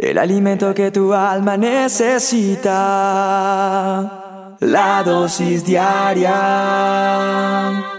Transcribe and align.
El 0.00 0.16
alimento 0.16 0.72
que 0.74 0.92
tu 0.92 1.12
alma 1.12 1.56
necesita. 1.56 2.68
La 4.60 5.02
dosis 5.02 5.64
diaria. 5.66 6.32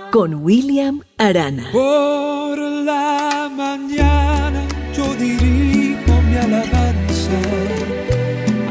Con 0.10 0.36
William 0.36 1.02
Arana. 1.18 1.68
Por 1.74 2.58
la 2.58 3.52
mañana 3.54 4.66
yo 4.96 5.14
dirijo 5.16 6.22
mi 6.30 6.38
alabanza 6.38 7.42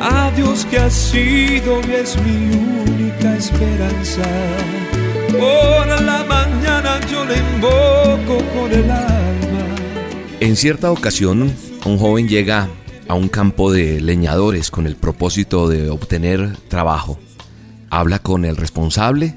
a 0.01 0.31
Dios 0.35 0.65
que 0.71 0.79
ha 0.79 0.89
sido 0.89 1.83
y 1.83 1.93
es 1.97 2.17
mi 2.23 2.57
única 2.91 3.37
esperanza. 3.37 4.25
Por 5.33 5.87
la 6.01 6.25
mañana 6.25 6.99
yo 7.13 7.27
le 7.27 7.37
invoco 7.37 8.43
con 8.55 8.73
el 8.73 8.91
alma. 8.91 9.67
En 10.41 10.57
cierta 10.57 10.91
ocasión, 10.91 11.55
un 11.85 11.99
joven 11.99 12.27
llega 12.27 12.71
a 13.09 13.15
un 13.15 13.29
campo 13.29 13.73
de 13.73 14.01
leñadores 14.01 14.71
con 14.71 14.87
el 14.87 14.95
propósito 14.95 15.67
de 15.69 15.89
obtener 15.89 16.57
trabajo. 16.69 17.19
Habla 17.91 18.19
con 18.19 18.45
el 18.45 18.57
responsable 18.57 19.35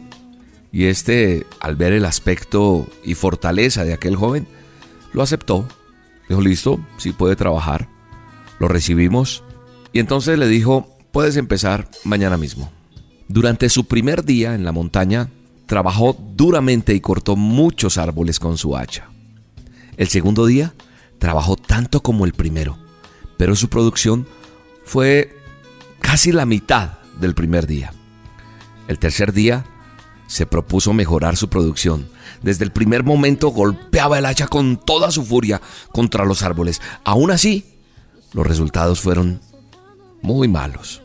y 0.74 0.86
este, 0.86 1.48
al 1.62 1.78
ver 1.78 1.94
el 1.94 2.06
aspecto 2.06 2.88
y 3.04 3.16
fortaleza 3.16 3.86
de 3.86 3.94
aquel 3.94 4.18
joven, 4.18 4.46
lo 5.14 5.24
aceptó. 5.24 5.68
Dijo, 6.28 6.42
listo, 6.42 6.86
sí 6.98 7.14
puede 7.14 7.38
trabajar. 7.38 7.88
Lo 8.60 8.68
recibimos 8.68 9.44
y 9.94 10.00
entonces 10.00 10.38
le 10.38 10.48
dijo, 10.48 10.90
puedes 11.14 11.38
empezar 11.38 11.90
mañana 12.04 12.38
mismo. 12.38 12.70
Durante 13.30 13.70
su 13.70 13.86
primer 13.86 14.26
día 14.26 14.54
en 14.54 14.66
la 14.66 14.74
montaña, 14.74 15.30
trabajó 15.66 16.18
duramente 16.36 16.94
y 16.94 17.00
cortó 17.00 17.38
muchos 17.38 17.98
árboles 17.98 18.38
con 18.38 18.58
su 18.58 18.76
hacha. 18.76 19.10
El 19.96 20.10
segundo 20.10 20.46
día, 20.46 20.74
trabajó 21.20 21.56
tanto 21.56 22.02
como 22.02 22.26
el 22.26 22.34
primero 22.34 22.81
pero 23.42 23.56
su 23.56 23.70
producción 23.70 24.28
fue 24.86 25.36
casi 26.00 26.32
la 26.32 26.46
mitad 26.46 27.00
del 27.20 27.34
primer 27.34 27.66
día. 27.66 27.92
El 28.88 29.00
tercer 29.00 29.34
día 29.34 29.66
se 30.28 30.46
propuso 30.46 30.94
mejorar 30.94 31.38
su 31.38 31.50
producción. 31.50 32.08
Desde 32.44 32.66
el 32.66 32.72
primer 32.72 33.04
momento 33.04 33.50
golpeaba 33.50 34.20
el 34.20 34.28
hacha 34.28 34.46
con 34.46 34.78
toda 34.78 35.10
su 35.10 35.26
furia 35.26 35.60
contra 35.92 36.24
los 36.24 36.44
árboles. 36.44 36.84
Aún 37.04 37.32
así, 37.32 37.66
los 38.32 38.46
resultados 38.46 39.02
fueron 39.02 39.42
muy 40.22 40.48
malos. 40.48 41.02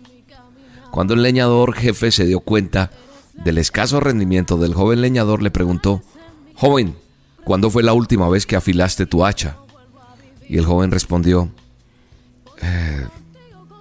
Cuando 0.91 1.14
el 1.14 1.22
leñador 1.22 1.72
jefe 1.72 2.10
se 2.10 2.27
dio 2.27 2.41
cuenta 2.41 2.91
del 3.32 3.56
escaso 3.56 3.98
rendimiento 3.98 4.58
del 4.58 4.75
joven 4.75 5.00
leñador, 5.00 5.42
le 5.42 5.50
preguntó, 5.50 6.03
Joven, 6.55 6.97
¿cuándo 7.44 7.70
fue 7.70 7.82
la 7.82 7.94
última 7.94 8.28
vez 8.28 8.44
que 8.44 8.56
afilaste 8.56 9.06
tu 9.06 9.25
hacha? 9.25 9.56
Y 10.50 10.58
el 10.58 10.66
joven 10.66 10.91
respondió, 10.91 11.50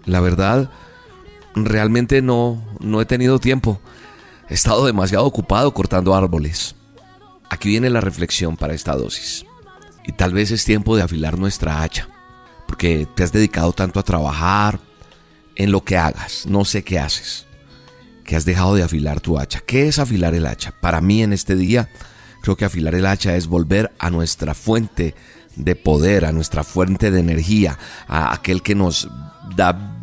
la 0.06 0.20
verdad, 0.20 0.70
realmente 1.56 2.22
no, 2.22 2.64
no 2.80 3.02
he 3.02 3.06
tenido 3.06 3.40
tiempo. 3.40 3.80
He 4.50 4.54
estado 4.54 4.86
demasiado 4.86 5.26
ocupado 5.26 5.74
cortando 5.74 6.16
árboles. 6.16 6.76
Aquí 7.50 7.70
viene 7.70 7.90
la 7.90 8.02
reflexión 8.02 8.58
para 8.58 8.74
esta 8.74 8.96
dosis. 8.96 9.46
Y 10.06 10.12
tal 10.12 10.34
vez 10.34 10.52
es 10.52 10.66
tiempo 10.66 10.96
de 10.96 11.04
afilar 11.04 11.40
nuestra 11.40 11.82
hacha, 11.82 12.08
porque 12.68 13.08
te 13.16 13.24
has 13.24 13.32
dedicado 13.32 13.74
tanto 13.74 14.00
a 14.00 14.04
trabajar 14.04 14.80
en 15.56 15.72
lo 15.72 15.84
que 15.84 15.98
hagas, 15.98 16.46
no 16.46 16.66
sé 16.66 16.84
qué 16.84 17.00
haces, 17.00 17.48
que 18.24 18.36
has 18.36 18.46
dejado 18.46 18.76
de 18.76 18.84
afilar 18.84 19.20
tu 19.20 19.40
hacha. 19.40 19.62
¿Qué 19.66 19.88
es 19.88 19.98
afilar 19.98 20.36
el 20.36 20.46
hacha? 20.46 20.74
Para 20.80 21.02
mí 21.02 21.24
en 21.24 21.34
este 21.34 21.56
día, 21.56 21.90
creo 22.42 22.56
que 22.56 22.66
afilar 22.66 22.94
el 22.94 23.06
hacha 23.08 23.36
es 23.36 23.48
volver 23.48 23.94
a 23.98 24.12
nuestra 24.12 24.54
fuente 24.54 25.16
de 25.56 25.76
poder, 25.76 26.26
a 26.26 26.32
nuestra 26.32 26.64
fuente 26.64 27.10
de 27.10 27.20
energía, 27.20 27.80
a 28.08 28.34
aquel 28.34 28.62
que 28.62 28.76
nos 28.76 29.10
da 29.56 29.95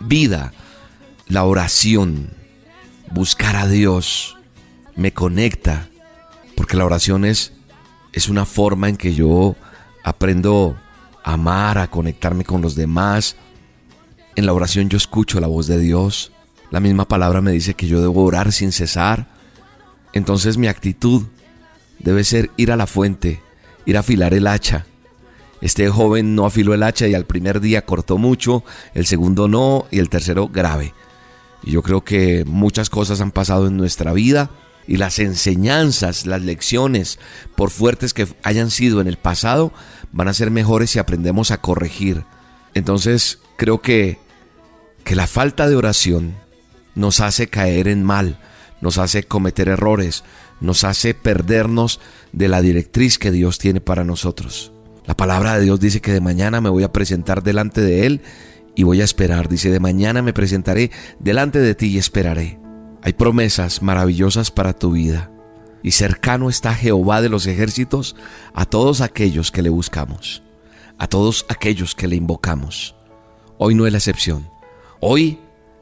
vida, 0.00 0.52
la 1.26 1.44
oración, 1.44 2.30
buscar 3.10 3.56
a 3.56 3.66
Dios, 3.66 4.36
me 4.96 5.12
conecta, 5.12 5.88
porque 6.56 6.76
la 6.76 6.84
oración 6.84 7.24
es, 7.24 7.52
es 8.12 8.28
una 8.28 8.44
forma 8.44 8.88
en 8.88 8.96
que 8.96 9.14
yo 9.14 9.56
aprendo 10.02 10.76
a 11.22 11.34
amar, 11.34 11.78
a 11.78 11.90
conectarme 11.90 12.44
con 12.44 12.62
los 12.62 12.74
demás. 12.74 13.36
En 14.34 14.46
la 14.46 14.52
oración 14.52 14.88
yo 14.88 14.96
escucho 14.96 15.40
la 15.40 15.46
voz 15.46 15.66
de 15.66 15.78
Dios, 15.78 16.32
la 16.70 16.80
misma 16.80 17.06
palabra 17.06 17.40
me 17.40 17.52
dice 17.52 17.74
que 17.74 17.86
yo 17.86 18.00
debo 18.00 18.24
orar 18.24 18.52
sin 18.52 18.72
cesar. 18.72 19.26
Entonces 20.12 20.58
mi 20.58 20.66
actitud 20.66 21.26
debe 21.98 22.24
ser 22.24 22.50
ir 22.56 22.72
a 22.72 22.76
la 22.76 22.86
fuente, 22.86 23.40
ir 23.86 23.96
a 23.96 24.00
afilar 24.00 24.34
el 24.34 24.46
hacha. 24.46 24.86
Este 25.60 25.88
joven 25.88 26.34
no 26.34 26.46
afiló 26.46 26.74
el 26.74 26.82
hacha 26.82 27.08
y 27.08 27.14
al 27.14 27.26
primer 27.26 27.60
día 27.60 27.84
cortó 27.84 28.18
mucho, 28.18 28.64
el 28.94 29.06
segundo 29.06 29.48
no 29.48 29.86
y 29.90 29.98
el 29.98 30.08
tercero 30.08 30.48
grave. 30.48 30.94
Y 31.62 31.72
yo 31.72 31.82
creo 31.82 32.04
que 32.04 32.44
muchas 32.46 32.90
cosas 32.90 33.20
han 33.20 33.32
pasado 33.32 33.66
en 33.66 33.76
nuestra 33.76 34.12
vida 34.12 34.50
y 34.86 34.96
las 34.96 35.18
enseñanzas, 35.18 36.26
las 36.26 36.42
lecciones, 36.42 37.18
por 37.56 37.70
fuertes 37.70 38.14
que 38.14 38.26
hayan 38.42 38.70
sido 38.70 39.00
en 39.00 39.08
el 39.08 39.18
pasado, 39.18 39.72
van 40.12 40.28
a 40.28 40.34
ser 40.34 40.50
mejores 40.50 40.90
si 40.90 40.98
aprendemos 40.98 41.50
a 41.50 41.60
corregir. 41.60 42.24
Entonces 42.74 43.40
creo 43.56 43.82
que, 43.82 44.18
que 45.04 45.16
la 45.16 45.26
falta 45.26 45.68
de 45.68 45.76
oración 45.76 46.36
nos 46.94 47.20
hace 47.20 47.48
caer 47.48 47.88
en 47.88 48.02
mal, 48.02 48.40
nos 48.80 48.98
hace 48.98 49.24
cometer 49.24 49.68
errores, 49.68 50.24
nos 50.60 50.84
hace 50.84 51.12
perdernos 51.12 52.00
de 52.32 52.48
la 52.48 52.62
directriz 52.62 53.18
que 53.18 53.30
Dios 53.30 53.58
tiene 53.58 53.80
para 53.80 54.04
nosotros. 54.04 54.72
La 55.08 55.16
palabra 55.16 55.56
de 55.56 55.64
Dios 55.64 55.80
dice 55.80 56.02
que 56.02 56.12
de 56.12 56.20
mañana 56.20 56.60
me 56.60 56.68
voy 56.68 56.82
a 56.82 56.92
presentar 56.92 57.42
delante 57.42 57.80
de 57.80 58.04
Él 58.04 58.20
y 58.76 58.82
voy 58.82 59.00
a 59.00 59.04
esperar. 59.04 59.48
Dice, 59.48 59.70
de 59.70 59.80
mañana 59.80 60.20
me 60.20 60.34
presentaré 60.34 60.90
delante 61.18 61.60
de 61.60 61.74
ti 61.74 61.86
y 61.86 61.96
esperaré. 61.96 62.60
Hay 63.02 63.14
promesas 63.14 63.80
maravillosas 63.80 64.50
para 64.50 64.74
tu 64.74 64.90
vida. 64.92 65.30
Y 65.82 65.92
cercano 65.92 66.50
está 66.50 66.74
Jehová 66.74 67.22
de 67.22 67.30
los 67.30 67.46
ejércitos 67.46 68.16
a 68.52 68.66
todos 68.66 69.00
aquellos 69.00 69.50
que 69.50 69.62
le 69.62 69.70
buscamos, 69.70 70.42
a 70.98 71.06
todos 71.06 71.46
aquellos 71.48 71.94
que 71.94 72.06
le 72.06 72.16
invocamos. 72.16 72.94
Hoy 73.56 73.74
no 73.74 73.86
es 73.86 73.92
la 73.92 73.98
excepción. 73.98 74.50
Hoy 75.00 75.38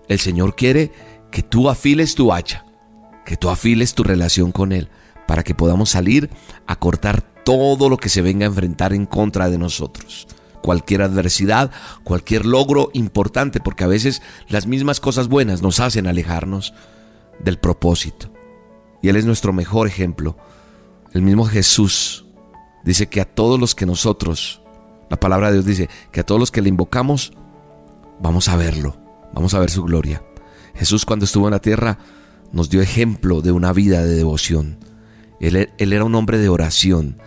el 0.07 0.21
Señor 0.21 0.55
quiere 0.55 0.93
que 1.33 1.43
tú 1.43 1.69
afiles 1.69 2.15
tu 2.15 2.33
hacha, 2.33 2.65
que 3.25 3.37
tú 3.37 3.51
afiles 3.51 3.93
tu 3.93 4.05
relación 4.05 4.53
con 4.53 4.71
Él, 4.71 4.89
para 5.27 5.43
que 5.43 5.57
podamos 5.57 5.91
salir 5.91 6.31
a 6.69 6.77
cortar 6.77 7.36
todo 7.47 7.89
lo 7.89 7.97
que 7.97 8.09
se 8.09 8.23
venga 8.23 8.45
a 8.45 8.49
enfrentar 8.49 8.93
en 8.93 9.07
contra 9.07 9.49
de 9.49 9.57
nosotros. 9.57 10.27
Cualquier 10.63 11.03
adversidad, 11.03 11.71
cualquier 12.03 12.45
logro 12.45 12.91
importante, 12.93 13.61
porque 13.61 13.85
a 13.85 13.87
veces 13.87 14.21
las 14.49 14.67
mismas 14.67 14.99
cosas 14.99 15.29
buenas 15.29 15.63
nos 15.63 15.79
hacen 15.79 16.09
alejarnos 16.09 16.75
del 17.39 17.61
propósito. 17.61 18.33
Y 19.01 19.11
Él 19.11 19.15
es 19.15 19.27
nuestro 19.27 19.53
mejor 19.53 19.87
ejemplo. 19.87 20.37
El 21.13 21.23
mismo 21.23 21.45
Jesús 21.45 22.27
dice 22.85 23.09
que 23.09 23.21
a 23.21 23.25
todos 23.25 23.61
los 23.61 23.77
que 23.77 23.87
nosotros, 23.87 24.61
la 25.09 25.21
palabra 25.21 25.47
de 25.47 25.55
Dios 25.55 25.67
dice 25.67 25.89
que 26.11 26.19
a 26.19 26.27
todos 26.27 26.41
los 26.41 26.51
que 26.51 26.63
le 26.63 26.69
invocamos, 26.69 27.33
vamos 28.21 28.49
a 28.49 28.57
verlo, 28.57 28.97
vamos 29.33 29.55
a 29.55 29.61
ver 29.61 29.71
su 29.71 29.85
gloria. 29.85 30.21
Jesús 30.75 31.07
cuando 31.07 31.27
estuvo 31.27 31.47
en 31.47 31.53
la 31.53 31.61
tierra 31.61 31.99
nos 32.51 32.71
dio 32.71 32.83
ejemplo 32.83 33.41
de 33.41 33.53
una 33.53 33.73
vida 33.73 34.03
de 34.03 34.17
devoción. 34.17 34.79
Él, 35.39 35.71
era 35.79 36.05
un 36.05 36.17
hombre 36.17 36.39
de 36.39 36.49
oración 36.49 37.19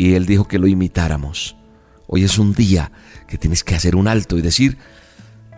y 0.00 0.14
él 0.14 0.24
dijo 0.24 0.48
que 0.48 0.58
lo 0.58 0.66
imitáramos. 0.66 1.56
Hoy 2.06 2.24
es 2.24 2.38
un 2.38 2.54
día 2.54 2.90
que 3.28 3.36
tienes 3.36 3.62
que 3.62 3.74
hacer 3.74 3.96
un 3.96 4.08
alto 4.08 4.38
y 4.38 4.40
decir, 4.40 4.78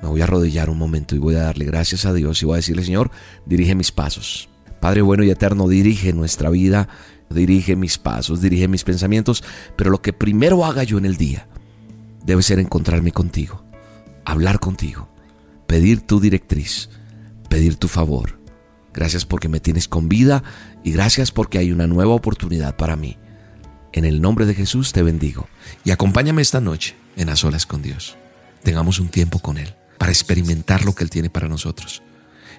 me 0.03 0.09
voy 0.09 0.21
a 0.21 0.25
arrodillar 0.25 0.69
un 0.69 0.79
momento 0.79 1.15
y 1.15 1.21
voy 1.21 1.37
a 1.37 1.43
darle 1.43 1.65
gracias 1.65 2.07
a 2.07 2.13
Dios 2.13 2.43
y 2.43 2.47
voy 2.47 2.55
a 2.55 2.57
decirle, 2.57 2.83
Señor, 2.83 3.13
dirige 3.47 3.77
mis 3.77 3.93
pasos. 3.93 4.49
Padre 4.81 5.03
bueno 5.03 5.23
y 5.23 5.31
eterno, 5.31 5.69
dirige 5.69 6.13
nuestra 6.13 6.51
vida, 6.51 6.89
dirige 7.31 7.77
mis 7.77 7.99
pasos, 7.99 8.41
dirige 8.41 8.67
mis 8.67 8.83
pensamientos, 8.83 9.45
pero 9.77 9.91
lo 9.91 10.03
que 10.03 10.13
primero 10.13 10.65
haga 10.65 10.83
yo 10.83 10.99
en 10.99 11.05
el 11.05 11.17
día 11.17 11.47
debe 12.27 12.43
ser 12.43 12.59
encontrarme 12.59 13.13
contigo, 13.13 13.65
hablar 14.25 14.59
contigo, 14.59 15.09
pedir 15.69 16.01
tu 16.01 16.19
directriz, 16.19 16.91
pedir 17.49 17.77
tu 17.77 17.87
favor. 17.87 18.41
Gracias 18.93 19.25
porque 19.25 19.49
me 19.49 19.61
tienes 19.61 19.87
con 19.87 20.09
vida 20.09 20.43
y 20.83 20.91
gracias 20.91 21.31
porque 21.31 21.59
hay 21.59 21.71
una 21.71 21.87
nueva 21.87 22.13
oportunidad 22.13 22.77
para 22.77 22.97
mí. 22.97 23.19
En 23.93 24.07
el 24.07 24.23
nombre 24.23 24.47
de 24.47 24.55
Jesús 24.55 24.93
te 24.93 25.03
bendigo 25.03 25.49
y 25.85 25.91
acompáñame 25.91 26.41
esta 26.41 26.61
noche 26.61 26.97
en 27.17 27.29
A 27.29 27.37
Solas 27.37 27.67
con 27.67 27.83
Dios. 27.83 28.17
Tengamos 28.63 28.99
un 28.99 29.09
tiempo 29.09 29.39
con 29.39 29.59
Él 29.59 29.75
para 29.99 30.11
experimentar 30.13 30.85
lo 30.85 30.95
que 30.95 31.05
Él 31.05 31.11
tiene 31.11 31.29
para 31.29 31.49
nosotros. 31.49 32.03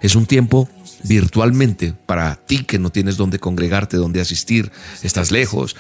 Es 0.02 0.16
un 0.16 0.28
tiempo 0.28 0.70
virtualmente 1.04 1.94
para 2.06 2.36
ti 2.36 2.66
que 2.66 2.78
no 2.78 2.92
tienes 2.92 3.18
dónde 3.18 3.40
congregarte, 3.40 3.98
dónde 3.98 4.22
asistir, 4.22 4.72
estás 5.02 5.32
lejos. 5.32 5.76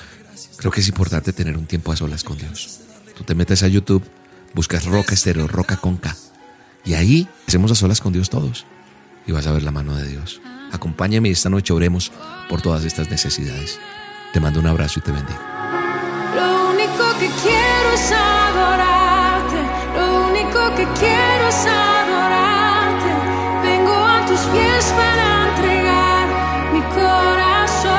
Creo 0.57 0.71
que 0.71 0.81
es 0.81 0.87
importante 0.87 1.33
tener 1.33 1.55
un 1.55 1.67
tiempo 1.67 1.91
a 1.91 1.97
solas 1.97 2.23
con 2.23 2.37
Dios. 2.37 2.79
Tú 3.15 3.23
te 3.23 3.35
metes 3.35 3.61
a 3.61 3.67
YouTube, 3.67 4.03
buscas 4.55 4.85
Roca 4.85 5.13
Estéreo, 5.13 5.47
Roca 5.47 5.77
con 5.77 5.97
K. 5.97 6.15
Y 6.83 6.95
ahí 6.95 7.27
hacemos 7.47 7.71
a 7.71 7.75
solas 7.75 8.01
con 8.01 8.11
Dios 8.11 8.29
todos. 8.29 8.65
Y 9.27 9.31
vas 9.33 9.45
a 9.45 9.51
ver 9.51 9.63
la 9.63 9.71
mano 9.71 9.95
de 9.95 10.07
Dios. 10.07 10.41
Acompáñame 10.71 11.29
esta 11.29 11.49
noche 11.49 11.73
oremos 11.73 12.11
por 12.49 12.61
todas 12.61 12.83
estas 12.85 13.09
necesidades. 13.09 13.79
Te 14.33 14.39
mando 14.39 14.59
un 14.59 14.65
abrazo 14.65 14.97
y 14.97 15.03
te 15.03 15.11
bendigo. 15.11 15.39
Lo 16.35 16.69
único 16.71 17.03
que 17.19 17.29
quiero 17.43 17.91
es 17.93 18.11
adorarte, 18.11 19.61
lo 19.95 20.25
único 20.25 20.75
que 20.75 20.87
quiero 20.99 21.47
es 21.49 21.65
adorarte. 21.67 23.11
Vengo 23.61 23.93
a 23.93 24.25
tus 24.25 24.39
pies 24.39 24.85
para 24.97 25.49
entregar 25.49 26.27
mi 26.73 26.81
corazón. 26.81 27.91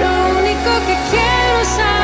Lo 0.00 0.38
único 0.40 0.70
que 0.86 0.96
quiero 1.10 1.60
es 1.60 1.68
agradarte. 1.68 2.03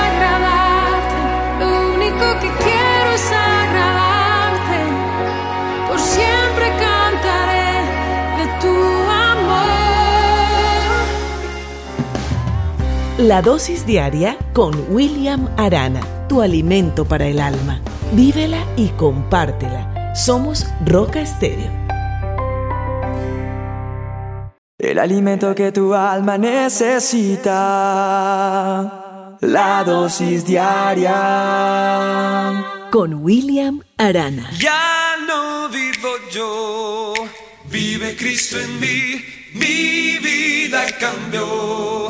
La 13.21 13.43
dosis 13.43 13.85
diaria 13.85 14.39
con 14.55 14.73
William 14.89 15.51
Arana, 15.59 16.01
tu 16.27 16.41
alimento 16.41 17.05
para 17.05 17.27
el 17.27 17.39
alma. 17.39 17.83
Vívela 18.13 18.65
y 18.79 18.89
compártela. 18.89 20.15
Somos 20.15 20.67
Roca 20.87 21.21
Estéreo. 21.21 21.71
El 24.79 24.99
alimento 24.99 25.55
que 25.55 25.71
tu 25.71 25.93
alma 25.93 26.39
necesita. 26.39 27.51
La 29.43 29.85
dosis 29.85 30.47
diaria. 30.47 31.13
Con 32.91 33.23
William 33.23 33.83
Arana. 33.99 34.51
Ya 34.59 35.17
no 35.27 35.69
vivo 35.69 36.09
yo, 36.33 37.13
vive 37.67 38.17
Cristo 38.17 38.59
en 38.59 38.81
mí, 38.81 39.23
mi 39.53 40.17
vida 40.21 40.87
cambió. 40.99 42.09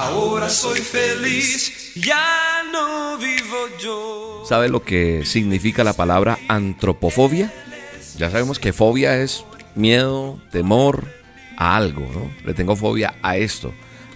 Ahora 0.00 0.48
soy 0.48 0.78
feliz, 0.78 1.92
ya 1.96 2.62
no 2.70 3.18
vivo 3.18 3.56
yo. 3.82 4.44
¿Sabe 4.48 4.68
lo 4.68 4.84
que 4.84 5.26
significa 5.26 5.82
la 5.82 5.92
palabra 5.92 6.38
antropofobia? 6.46 7.52
Ya 8.16 8.30
sabemos 8.30 8.60
que 8.60 8.72
fobia 8.72 9.20
es 9.20 9.44
miedo, 9.74 10.40
temor 10.52 11.08
a 11.56 11.76
algo, 11.76 12.08
¿no? 12.14 12.30
Le 12.46 12.54
tengo 12.54 12.76
fobia 12.76 13.16
a 13.22 13.38
esto. 13.38 13.74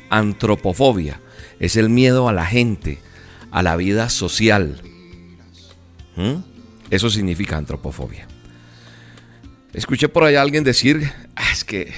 Antropofobia 0.08 1.20
es 1.58 1.75
el 1.75 1.88
miedo 1.88 2.28
a 2.28 2.32
la 2.32 2.46
gente, 2.46 3.00
a 3.50 3.64
la 3.64 3.75
vida 3.75 4.08
social. 4.08 4.81
¿Mm? 6.14 6.44
Eso 6.90 7.11
significa 7.11 7.56
antropofobia. 7.56 8.28
Escuché 9.73 10.08
por 10.08 10.23
allá 10.23 10.38
a 10.38 10.43
alguien 10.43 10.62
decir, 10.62 11.12
"Ah, 11.35 11.50
es 11.50 11.64
que 11.64 11.93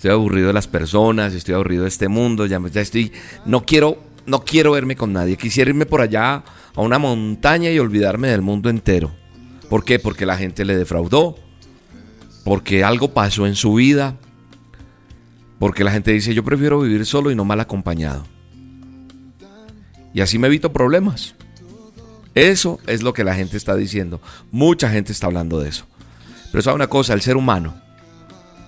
estoy 0.00 0.12
aburrido 0.12 0.46
de 0.46 0.54
las 0.54 0.66
personas, 0.66 1.34
estoy 1.34 1.52
aburrido 1.52 1.82
de 1.82 1.90
este 1.90 2.08
mundo, 2.08 2.46
ya, 2.46 2.58
estoy, 2.76 3.12
no 3.44 3.66
quiero, 3.66 3.98
no 4.24 4.46
quiero 4.46 4.72
verme 4.72 4.96
con 4.96 5.12
nadie, 5.12 5.36
quisiera 5.36 5.68
irme 5.68 5.84
por 5.84 6.00
allá 6.00 6.42
a 6.74 6.80
una 6.80 6.98
montaña 6.98 7.70
y 7.70 7.78
olvidarme 7.78 8.28
del 8.28 8.40
mundo 8.40 8.70
entero. 8.70 9.12
¿Por 9.68 9.84
qué? 9.84 9.98
Porque 9.98 10.24
la 10.24 10.38
gente 10.38 10.64
le 10.64 10.74
defraudó, 10.78 11.36
porque 12.44 12.82
algo 12.82 13.12
pasó 13.12 13.46
en 13.46 13.56
su 13.56 13.74
vida, 13.74 14.16
porque 15.58 15.84
la 15.84 15.92
gente 15.92 16.12
dice, 16.12 16.32
yo 16.32 16.44
prefiero 16.44 16.80
vivir 16.80 17.04
solo 17.04 17.30
y 17.30 17.34
no 17.34 17.44
mal 17.44 17.60
acompañado. 17.60 18.24
Y 20.14 20.22
así 20.22 20.38
me 20.38 20.46
evito 20.46 20.72
problemas. 20.72 21.34
Eso 22.34 22.78
es 22.86 23.02
lo 23.02 23.12
que 23.12 23.22
la 23.22 23.34
gente 23.34 23.58
está 23.58 23.76
diciendo. 23.76 24.18
Mucha 24.50 24.88
gente 24.88 25.12
está 25.12 25.26
hablando 25.26 25.60
de 25.60 25.68
eso. 25.68 25.84
Pero 26.50 26.62
sabe 26.62 26.76
una 26.76 26.86
cosa, 26.86 27.12
el 27.12 27.20
ser 27.20 27.36
humano 27.36 27.89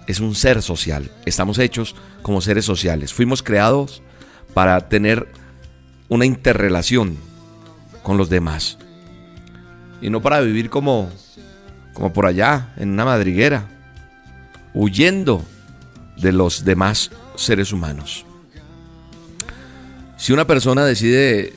es 0.06 0.20
un 0.20 0.34
ser 0.34 0.62
social. 0.62 1.10
Estamos 1.26 1.58
hechos 1.58 1.94
como 2.22 2.40
seres 2.40 2.64
sociales. 2.64 3.12
Fuimos 3.12 3.42
creados 3.42 4.02
para 4.54 4.88
tener 4.88 5.28
una 6.08 6.26
interrelación 6.26 7.16
con 8.02 8.16
los 8.16 8.28
demás. 8.28 8.78
Y 10.00 10.10
no 10.10 10.20
para 10.20 10.40
vivir 10.40 10.68
como, 10.68 11.10
como 11.94 12.12
por 12.12 12.26
allá, 12.26 12.74
en 12.76 12.90
una 12.90 13.04
madriguera, 13.04 13.68
huyendo 14.74 15.44
de 16.16 16.32
los 16.32 16.64
demás 16.64 17.10
seres 17.36 17.72
humanos. 17.72 18.26
Si 20.16 20.32
una 20.32 20.46
persona 20.46 20.84
decide 20.84 21.52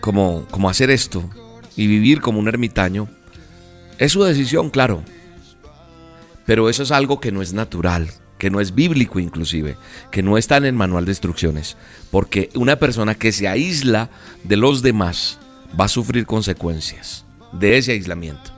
como, 0.00 0.46
como 0.50 0.68
hacer 0.68 0.90
esto 0.90 1.28
y 1.76 1.86
vivir 1.86 2.20
como 2.20 2.38
un 2.38 2.48
ermitaño, 2.48 3.08
es 3.98 4.12
su 4.12 4.22
decisión, 4.22 4.70
claro. 4.70 5.02
Pero 6.46 6.68
eso 6.68 6.82
es 6.82 6.90
algo 6.90 7.20
que 7.20 7.32
no 7.32 7.42
es 7.42 7.52
natural, 7.52 8.10
que 8.38 8.50
no 8.50 8.60
es 8.60 8.74
bíblico 8.74 9.20
inclusive, 9.20 9.76
que 10.10 10.22
no 10.22 10.36
está 10.36 10.56
en 10.56 10.64
el 10.64 10.74
manual 10.74 11.04
de 11.04 11.12
instrucciones. 11.12 11.76
Porque 12.10 12.50
una 12.54 12.76
persona 12.76 13.14
que 13.14 13.32
se 13.32 13.48
aísla 13.48 14.10
de 14.44 14.56
los 14.56 14.82
demás 14.82 15.38
va 15.78 15.84
a 15.84 15.88
sufrir 15.88 16.26
consecuencias 16.26 17.24
de 17.52 17.78
ese 17.78 17.92
aislamiento. 17.92 18.50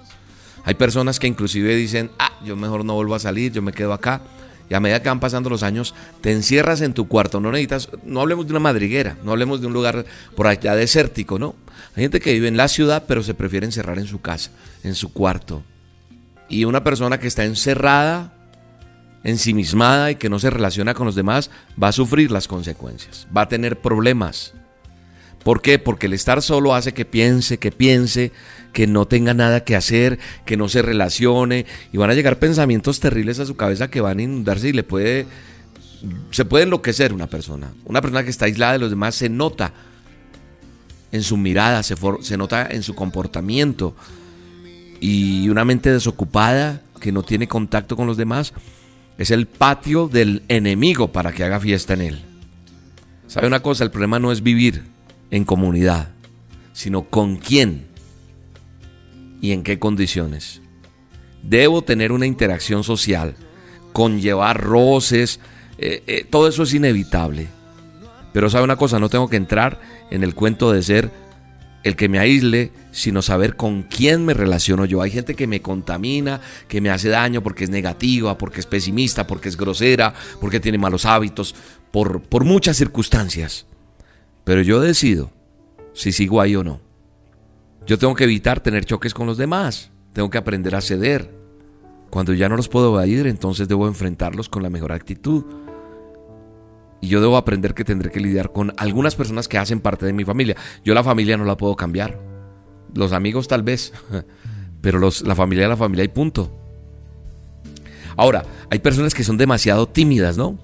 Hay 0.64 0.74
personas 0.74 1.20
que 1.20 1.26
inclusive 1.26 1.76
dicen, 1.76 2.10
ah, 2.18 2.32
yo 2.44 2.56
mejor 2.56 2.84
no 2.84 2.94
vuelvo 2.94 3.14
a 3.14 3.18
salir, 3.18 3.52
yo 3.52 3.60
me 3.60 3.72
quedo 3.72 3.92
acá. 3.92 4.22
Y 4.70 4.74
a 4.74 4.80
medida 4.80 5.02
que 5.02 5.10
van 5.10 5.20
pasando 5.20 5.50
los 5.50 5.62
años, 5.62 5.94
te 6.22 6.32
encierras 6.32 6.80
en 6.80 6.94
tu 6.94 7.06
cuarto. 7.06 7.38
No 7.38 7.52
necesitas, 7.52 7.90
no 8.04 8.22
hablemos 8.22 8.46
de 8.46 8.54
una 8.54 8.60
madriguera, 8.60 9.18
no 9.22 9.32
hablemos 9.32 9.60
de 9.60 9.66
un 9.66 9.74
lugar 9.74 10.06
por 10.34 10.46
allá 10.46 10.74
desértico, 10.74 11.38
no. 11.38 11.54
Hay 11.94 12.04
gente 12.04 12.20
que 12.20 12.32
vive 12.32 12.48
en 12.48 12.56
la 12.56 12.68
ciudad, 12.68 13.04
pero 13.06 13.22
se 13.22 13.34
prefiere 13.34 13.66
encerrar 13.66 13.98
en 13.98 14.06
su 14.06 14.22
casa, 14.22 14.50
en 14.82 14.94
su 14.94 15.12
cuarto. 15.12 15.62
Y 16.48 16.64
una 16.64 16.84
persona 16.84 17.18
que 17.18 17.26
está 17.26 17.44
encerrada, 17.44 18.32
ensimismada 19.22 20.10
y 20.10 20.16
que 20.16 20.28
no 20.28 20.38
se 20.38 20.50
relaciona 20.50 20.94
con 20.94 21.06
los 21.06 21.14
demás, 21.14 21.50
va 21.82 21.88
a 21.88 21.92
sufrir 21.92 22.30
las 22.30 22.48
consecuencias, 22.48 23.26
va 23.34 23.42
a 23.42 23.48
tener 23.48 23.80
problemas. 23.80 24.52
¿Por 25.42 25.60
qué? 25.60 25.78
Porque 25.78 26.06
el 26.06 26.14
estar 26.14 26.40
solo 26.40 26.74
hace 26.74 26.94
que 26.94 27.04
piense, 27.04 27.58
que 27.58 27.70
piense, 27.70 28.32
que 28.72 28.86
no 28.86 29.06
tenga 29.06 29.34
nada 29.34 29.62
que 29.64 29.76
hacer, 29.76 30.18
que 30.46 30.56
no 30.56 30.68
se 30.68 30.80
relacione 30.82 31.66
y 31.92 31.98
van 31.98 32.10
a 32.10 32.14
llegar 32.14 32.38
pensamientos 32.38 32.98
terribles 33.00 33.38
a 33.40 33.46
su 33.46 33.54
cabeza 33.56 33.90
que 33.90 34.00
van 34.00 34.18
a 34.18 34.22
inundarse 34.22 34.68
y 34.68 34.72
le 34.72 34.84
puede 34.84 35.26
se 36.30 36.44
puede 36.44 36.64
enloquecer 36.64 37.12
una 37.14 37.26
persona. 37.28 37.72
Una 37.86 38.02
persona 38.02 38.24
que 38.24 38.30
está 38.30 38.44
aislada 38.44 38.72
de 38.74 38.78
los 38.78 38.90
demás 38.90 39.14
se 39.14 39.28
nota 39.30 39.72
en 41.12 41.22
su 41.22 41.36
mirada, 41.36 41.82
se, 41.82 41.96
for- 41.96 42.22
se 42.24 42.36
nota 42.36 42.66
en 42.70 42.82
su 42.82 42.94
comportamiento. 42.94 43.94
Y 45.00 45.48
una 45.48 45.64
mente 45.64 45.92
desocupada 45.92 46.82
que 47.00 47.12
no 47.12 47.22
tiene 47.22 47.48
contacto 47.48 47.96
con 47.96 48.06
los 48.06 48.16
demás 48.16 48.52
es 49.18 49.30
el 49.30 49.46
patio 49.46 50.08
del 50.08 50.42
enemigo 50.48 51.12
para 51.12 51.32
que 51.32 51.44
haga 51.44 51.60
fiesta 51.60 51.94
en 51.94 52.00
él. 52.00 52.22
¿Sabe 53.26 53.46
una 53.46 53.60
cosa? 53.60 53.84
El 53.84 53.90
problema 53.90 54.18
no 54.18 54.32
es 54.32 54.42
vivir 54.42 54.84
en 55.30 55.44
comunidad, 55.44 56.10
sino 56.72 57.04
con 57.04 57.36
quién 57.36 57.86
y 59.40 59.52
en 59.52 59.62
qué 59.62 59.78
condiciones. 59.78 60.60
Debo 61.42 61.82
tener 61.82 62.12
una 62.12 62.26
interacción 62.26 62.84
social, 62.84 63.34
conllevar 63.92 64.60
roces, 64.60 65.40
eh, 65.78 66.02
eh, 66.06 66.26
todo 66.28 66.48
eso 66.48 66.62
es 66.62 66.74
inevitable. 66.74 67.48
Pero 68.32 68.50
sabe 68.50 68.64
una 68.64 68.76
cosa, 68.76 68.98
no 68.98 69.08
tengo 69.08 69.28
que 69.28 69.36
entrar 69.36 69.80
en 70.10 70.24
el 70.24 70.34
cuento 70.34 70.72
de 70.72 70.82
ser 70.82 71.10
el 71.84 71.96
que 71.96 72.08
me 72.08 72.18
aísle, 72.18 72.72
sino 72.90 73.22
saber 73.22 73.56
con 73.56 73.82
quién 73.82 74.24
me 74.24 74.34
relaciono 74.34 74.86
yo. 74.86 75.02
Hay 75.02 75.10
gente 75.10 75.34
que 75.34 75.46
me 75.46 75.60
contamina, 75.60 76.40
que 76.66 76.80
me 76.80 76.90
hace 76.90 77.10
daño 77.10 77.42
porque 77.42 77.64
es 77.64 77.70
negativa, 77.70 78.36
porque 78.38 78.60
es 78.60 78.66
pesimista, 78.66 79.26
porque 79.26 79.50
es 79.50 79.56
grosera, 79.56 80.14
porque 80.40 80.60
tiene 80.60 80.78
malos 80.78 81.04
hábitos, 81.04 81.54
por, 81.92 82.22
por 82.22 82.44
muchas 82.44 82.78
circunstancias. 82.78 83.66
Pero 84.44 84.62
yo 84.62 84.80
decido 84.80 85.30
si 85.92 86.10
sigo 86.10 86.40
ahí 86.40 86.56
o 86.56 86.64
no. 86.64 86.80
Yo 87.86 87.98
tengo 87.98 88.14
que 88.14 88.24
evitar 88.24 88.60
tener 88.60 88.86
choques 88.86 89.12
con 89.12 89.26
los 89.26 89.36
demás. 89.36 89.90
Tengo 90.14 90.30
que 90.30 90.38
aprender 90.38 90.74
a 90.74 90.80
ceder. 90.80 91.30
Cuando 92.08 92.32
ya 92.32 92.48
no 92.48 92.56
los 92.56 92.68
puedo 92.68 92.94
evadir, 92.94 93.26
entonces 93.26 93.68
debo 93.68 93.86
enfrentarlos 93.88 94.48
con 94.48 94.62
la 94.62 94.70
mejor 94.70 94.92
actitud. 94.92 95.44
Y 97.04 97.08
yo 97.08 97.20
debo 97.20 97.36
aprender 97.36 97.74
que 97.74 97.84
tendré 97.84 98.10
que 98.10 98.18
lidiar 98.18 98.50
con 98.50 98.72
algunas 98.78 99.14
personas 99.14 99.46
que 99.46 99.58
hacen 99.58 99.80
parte 99.80 100.06
de 100.06 100.14
mi 100.14 100.24
familia. 100.24 100.56
Yo 100.86 100.94
la 100.94 101.04
familia 101.04 101.36
no 101.36 101.44
la 101.44 101.58
puedo 101.58 101.76
cambiar. 101.76 102.18
Los 102.94 103.12
amigos 103.12 103.46
tal 103.46 103.62
vez. 103.62 103.92
Pero 104.80 104.98
los, 104.98 105.20
la 105.20 105.34
familia 105.34 105.64
es 105.64 105.68
la 105.68 105.76
familia 105.76 106.02
y 106.02 106.08
punto. 106.08 106.50
Ahora, 108.16 108.46
hay 108.70 108.78
personas 108.78 109.12
que 109.12 109.22
son 109.22 109.36
demasiado 109.36 109.86
tímidas, 109.86 110.38
¿no? 110.38 110.58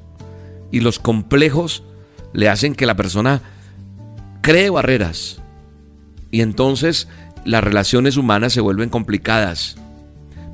Y 0.70 0.80
los 0.80 0.99
complejos 0.99 1.82
le 2.32 2.49
hacen 2.49 2.75
que 2.75 2.87
la 2.87 2.97
persona 2.97 3.42
cree 4.40 4.70
barreras. 4.70 5.42
Y 6.30 6.40
entonces 6.40 7.06
las 7.44 7.62
relaciones 7.62 8.16
humanas 8.16 8.54
se 8.54 8.62
vuelven 8.62 8.88
complicadas. 8.88 9.76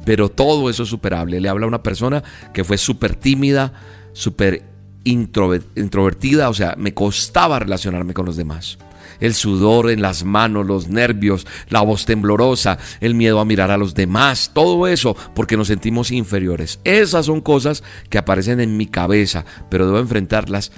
Pero 0.05 0.31
todo 0.31 0.69
eso 0.69 0.83
es 0.83 0.88
superable. 0.88 1.40
Le 1.40 1.49
habla 1.49 1.66
a 1.66 1.69
una 1.69 1.85
persona 1.85 2.25
que 2.52 2.64
fue 2.64 2.76
súper 2.76 3.14
tímida, 3.14 3.73
súper 4.14 4.75
introvertida, 5.07 6.49
o 6.49 6.55
sea, 6.55 6.75
me 6.77 6.93
costaba 6.93 7.59
relacionarme 7.59 8.15
con 8.15 8.27
los 8.27 8.37
demás. 8.37 8.79
El 9.21 9.35
sudor 9.35 9.91
en 9.91 10.03
las 10.03 10.25
manos, 10.25 10.67
los 10.67 10.89
nervios, 10.89 11.47
la 11.71 11.81
voz 11.81 12.05
temblorosa, 12.05 12.79
el 13.01 13.15
miedo 13.15 13.41
a 13.41 13.45
mirar 13.45 13.71
a 13.71 13.79
los 13.79 13.95
demás, 13.95 14.51
todo 14.53 14.87
eso 14.87 15.17
porque 15.35 15.57
nos 15.57 15.69
sentimos 15.69 16.11
inferiores. 16.11 16.81
Esas 16.85 17.27
son 17.27 17.41
cosas 17.41 17.83
que 18.11 18.19
aparecen 18.19 18.61
en 18.61 18.77
mi 18.77 18.87
cabeza, 18.87 19.45
pero 19.71 19.87
debo 19.87 20.01
enfrentarlas 20.01 20.73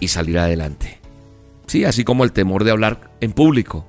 y 0.00 0.08
salir 0.08 0.38
adelante. 0.38 1.00
Sí, 1.66 1.84
así 1.84 2.04
como 2.04 2.24
el 2.24 2.32
temor 2.32 2.64
de 2.64 2.70
hablar 2.70 3.10
en 3.20 3.32
público. 3.32 3.86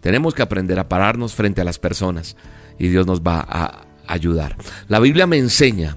Tenemos 0.00 0.34
que 0.34 0.42
aprender 0.42 0.78
a 0.78 0.88
pararnos 0.88 1.34
frente 1.34 1.60
a 1.60 1.64
las 1.64 1.78
personas 1.78 2.36
y 2.78 2.88
Dios 2.88 3.06
nos 3.06 3.20
va 3.20 3.46
a 3.48 3.84
ayudar. 4.06 4.56
La 4.88 4.98
Biblia 4.98 5.26
me 5.26 5.38
enseña 5.38 5.96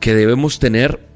que 0.00 0.14
debemos 0.14 0.58
tener 0.58 1.06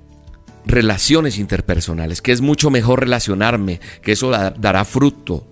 relaciones 0.70 1.38
interpersonales, 1.38 2.22
que 2.22 2.32
es 2.32 2.40
mucho 2.40 2.70
mejor 2.70 3.00
relacionarme, 3.00 3.80
que 4.02 4.12
eso 4.12 4.30
dará 4.30 4.84
fruto, 4.84 5.46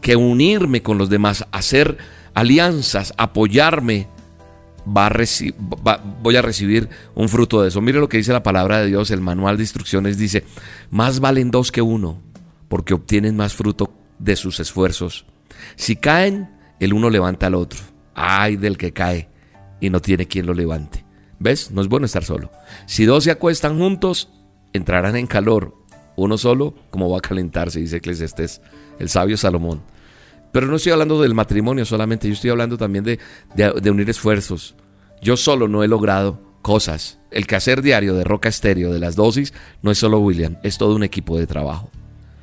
que 0.00 0.16
unirme 0.16 0.82
con 0.82 0.98
los 0.98 1.08
demás, 1.08 1.46
hacer 1.50 1.98
alianzas, 2.34 3.14
apoyarme, 3.16 4.08
va 4.86 5.06
a 5.06 6.00
voy 6.22 6.36
a 6.36 6.42
recibir 6.42 6.88
un 7.14 7.28
fruto 7.28 7.62
de 7.62 7.68
eso. 7.68 7.80
Mire 7.80 8.00
lo 8.00 8.08
que 8.08 8.18
dice 8.18 8.32
la 8.32 8.42
palabra 8.42 8.80
de 8.80 8.86
Dios, 8.86 9.10
el 9.10 9.20
manual 9.20 9.56
de 9.56 9.62
instrucciones 9.62 10.18
dice, 10.18 10.44
más 10.90 11.20
valen 11.20 11.50
dos 11.50 11.72
que 11.72 11.82
uno, 11.82 12.20
porque 12.68 12.94
obtienen 12.94 13.36
más 13.36 13.54
fruto 13.54 13.94
de 14.18 14.36
sus 14.36 14.60
esfuerzos. 14.60 15.26
Si 15.76 15.96
caen, 15.96 16.50
el 16.80 16.92
uno 16.92 17.10
levanta 17.10 17.46
al 17.46 17.54
otro. 17.54 17.80
Ay 18.14 18.56
del 18.56 18.76
que 18.76 18.92
cae 18.92 19.28
y 19.80 19.90
no 19.90 20.00
tiene 20.00 20.26
quien 20.26 20.46
lo 20.46 20.54
levante. 20.54 21.03
¿Ves? 21.38 21.70
No 21.70 21.80
es 21.80 21.88
bueno 21.88 22.06
estar 22.06 22.24
solo. 22.24 22.50
Si 22.86 23.04
dos 23.04 23.24
se 23.24 23.30
acuestan 23.30 23.78
juntos, 23.78 24.28
entrarán 24.72 25.16
en 25.16 25.26
calor. 25.26 25.74
Uno 26.16 26.38
solo, 26.38 26.74
como 26.90 27.10
va 27.10 27.18
a 27.18 27.22
calentarse, 27.22 27.80
dice 27.80 27.96
Eclesiastes, 27.96 28.60
el 28.98 29.08
sabio 29.08 29.36
Salomón. 29.36 29.82
Pero 30.52 30.68
no 30.68 30.76
estoy 30.76 30.92
hablando 30.92 31.20
del 31.20 31.34
matrimonio 31.34 31.84
solamente, 31.84 32.28
yo 32.28 32.34
estoy 32.34 32.50
hablando 32.50 32.78
también 32.78 33.02
de, 33.02 33.18
de, 33.56 33.90
unir 33.90 34.08
esfuerzos. 34.08 34.76
Yo 35.20 35.36
solo 35.36 35.66
no 35.66 35.82
he 35.82 35.88
logrado 35.88 36.40
cosas. 36.62 37.18
El 37.32 37.48
quehacer 37.48 37.82
diario 37.82 38.14
de 38.14 38.22
Roca 38.22 38.48
Estéreo, 38.48 38.92
de 38.92 39.00
las 39.00 39.16
dosis, 39.16 39.52
no 39.82 39.90
es 39.90 39.98
solo 39.98 40.20
William, 40.20 40.58
es 40.62 40.78
todo 40.78 40.94
un 40.94 41.02
equipo 41.02 41.36
de 41.36 41.48
trabajo. 41.48 41.90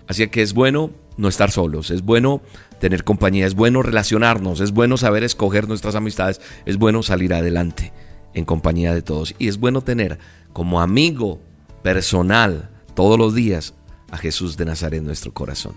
Así 0.07 0.27
que 0.27 0.41
es 0.41 0.53
bueno 0.53 0.91
no 1.15 1.29
estar 1.29 1.51
solos, 1.51 1.89
es 1.91 2.01
bueno 2.01 2.41
tener 2.81 3.05
compañía, 3.05 3.47
es 3.47 3.55
bueno 3.55 3.81
relacionarnos, 3.81 4.59
es 4.59 4.73
bueno 4.73 4.97
saber 4.97 5.23
escoger 5.23 5.69
nuestras 5.69 5.95
amistades, 5.95 6.41
es 6.65 6.77
bueno 6.77 7.03
salir 7.03 7.33
adelante 7.33 7.93
en 8.33 8.45
compañía 8.45 8.93
de 8.93 9.01
todos. 9.01 9.35
Y 9.39 9.47
es 9.47 9.57
bueno 9.59 9.81
tener 9.81 10.19
como 10.53 10.81
amigo 10.81 11.39
personal 11.83 12.69
todos 12.95 13.17
los 13.17 13.35
días 13.35 13.73
a 14.11 14.17
Jesús 14.17 14.57
de 14.57 14.65
Nazaret 14.65 14.99
en 14.99 15.05
nuestro 15.05 15.33
corazón. 15.33 15.73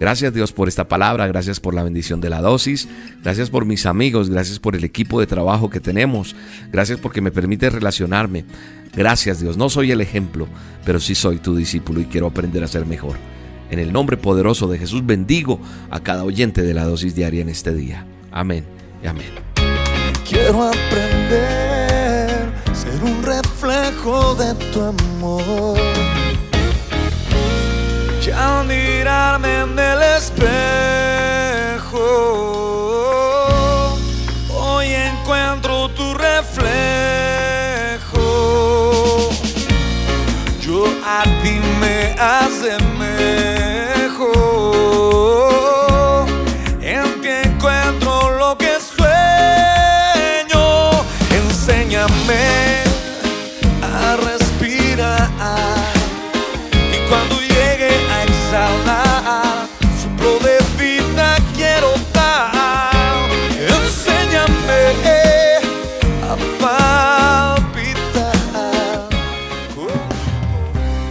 Gracias 0.00 0.32
Dios 0.32 0.52
por 0.52 0.66
esta 0.66 0.88
palabra, 0.88 1.26
gracias 1.26 1.60
por 1.60 1.74
la 1.74 1.82
bendición 1.82 2.22
de 2.22 2.30
la 2.30 2.40
dosis, 2.40 2.88
gracias 3.22 3.50
por 3.50 3.66
mis 3.66 3.84
amigos, 3.84 4.30
gracias 4.30 4.58
por 4.58 4.74
el 4.74 4.82
equipo 4.82 5.20
de 5.20 5.26
trabajo 5.26 5.68
que 5.68 5.78
tenemos, 5.78 6.34
gracias 6.72 6.98
porque 6.98 7.20
me 7.20 7.30
permite 7.30 7.68
relacionarme. 7.68 8.46
Gracias 8.96 9.40
Dios, 9.40 9.58
no 9.58 9.68
soy 9.68 9.92
el 9.92 10.00
ejemplo, 10.00 10.48
pero 10.86 11.00
sí 11.00 11.14
soy 11.14 11.36
tu 11.36 11.54
discípulo 11.54 12.00
y 12.00 12.06
quiero 12.06 12.28
aprender 12.28 12.64
a 12.64 12.68
ser 12.68 12.86
mejor. 12.86 13.16
En 13.70 13.78
el 13.78 13.92
nombre 13.92 14.16
poderoso 14.16 14.68
de 14.68 14.78
Jesús 14.78 15.04
bendigo 15.04 15.60
a 15.90 16.00
cada 16.00 16.24
oyente 16.24 16.62
de 16.62 16.72
la 16.72 16.86
dosis 16.86 17.14
diaria 17.14 17.42
en 17.42 17.50
este 17.50 17.74
día. 17.74 18.06
Amén 18.32 18.64
y 19.04 19.06
amén. 19.06 19.49
Quiero 20.30 20.62
aprender, 20.62 22.52
ser 22.72 23.02
un 23.02 23.20
reflejo 23.24 24.36
de 24.36 24.54
tu 24.72 24.80
amor 24.80 25.76
al 28.32 28.66
mirarme 28.66 29.60
en 29.60 29.78
el 29.78 30.02
espejo, 30.16 30.38
hoy 34.54 34.86
encuentro 34.94 35.88
tu 35.90 36.14
reflejo. 36.14 36.60
Yo 40.60 40.84
a 41.04 41.24
ti 41.42 41.60
me 41.80 42.14
hace 42.18 42.78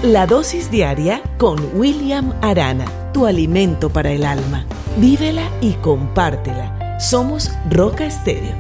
La 0.09 0.25
dosis 0.25 0.71
diaria 0.71 1.21
con 1.37 1.59
William 1.75 2.33
Arana, 2.41 2.85
tu 3.13 3.27
alimento 3.27 3.91
para 3.91 4.09
el 4.09 4.25
alma. 4.25 4.65
Vívela 4.97 5.43
y 5.61 5.73
compártela. 5.73 6.97
Somos 6.99 7.51
Roca 7.69 8.07
Estéreo. 8.07 8.55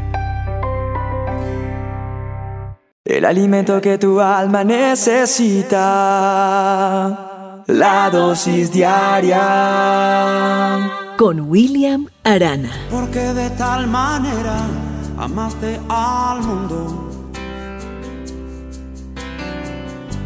El 3.03 3.25
alimento 3.25 3.81
que 3.81 3.97
tu 3.97 4.19
alma 4.19 4.63
necesita 4.63 5.73
la 7.65 8.09
dosis 8.11 8.71
diaria 8.71 9.41
con 11.17 11.49
William 11.49 12.05
Arana. 12.23 12.69
Porque 12.91 13.21
de 13.33 13.49
tal 13.49 13.87
manera 13.87 14.67
amaste 15.17 15.79
al 15.89 16.43
mundo 16.43 17.08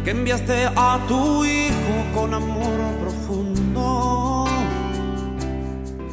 que 0.04 0.10
enviaste 0.10 0.66
a 0.76 1.00
tu 1.08 1.44
hijo 1.46 2.12
con 2.14 2.34
amor 2.34 2.98
profundo. 3.00 4.44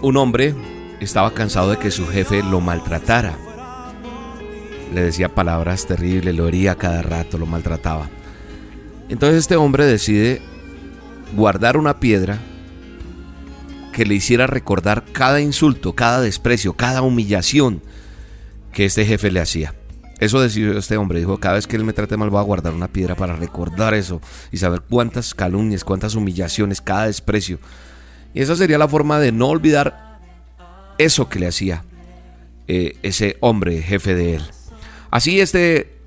Un 0.01 0.17
hombre 0.17 0.55
estaba 1.01 1.33
cansado 1.33 1.71
de 1.71 1.77
que 1.77 1.91
su 1.91 2.07
jefe 2.07 2.41
lo 2.41 2.61
maltratara. 2.61 3.37
Le 4.93 5.03
decía 5.03 5.35
palabras 5.35 5.85
terribles, 5.85 6.33
lo 6.35 6.47
hería 6.47 6.75
cada 6.75 7.01
rato, 7.01 7.37
lo 7.37 7.45
maltrataba. 7.45 8.09
Entonces 9.09 9.39
este 9.39 9.57
hombre 9.57 9.85
decide 9.85 10.41
guardar 11.35 11.75
una 11.75 11.99
piedra 11.99 12.39
que 13.91 14.05
le 14.05 14.15
hiciera 14.15 14.47
recordar 14.47 15.03
cada 15.11 15.41
insulto, 15.41 15.93
cada 15.93 16.21
desprecio, 16.21 16.73
cada 16.73 17.01
humillación 17.01 17.81
que 18.71 18.85
este 18.85 19.05
jefe 19.05 19.31
le 19.31 19.41
hacía. 19.41 19.75
Eso 20.21 20.39
decidió 20.39 20.77
este 20.77 20.97
hombre, 20.97 21.17
dijo, 21.17 21.39
cada 21.39 21.55
vez 21.55 21.65
que 21.65 21.75
él 21.75 21.83
me 21.83 21.93
trate 21.93 22.15
mal 22.15 22.29
voy 22.29 22.39
a 22.39 22.43
guardar 22.43 22.73
una 22.73 22.87
piedra 22.87 23.15
para 23.15 23.35
recordar 23.35 23.95
eso 23.95 24.21
y 24.51 24.57
saber 24.57 24.83
cuántas 24.87 25.33
calumnias, 25.33 25.83
cuántas 25.83 26.13
humillaciones, 26.13 26.79
cada 26.79 27.07
desprecio. 27.07 27.57
Y 28.31 28.41
esa 28.41 28.55
sería 28.55 28.77
la 28.77 28.87
forma 28.87 29.19
de 29.19 29.31
no 29.31 29.47
olvidar 29.47 30.19
eso 30.99 31.27
que 31.27 31.39
le 31.39 31.47
hacía 31.47 31.83
eh, 32.67 32.97
ese 33.01 33.37
hombre, 33.39 33.81
jefe 33.81 34.13
de 34.13 34.35
él. 34.35 34.43
Así 35.09 35.41
este 35.41 35.97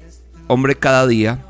hombre 0.47 0.77
cada 0.77 1.09
día 1.09 1.45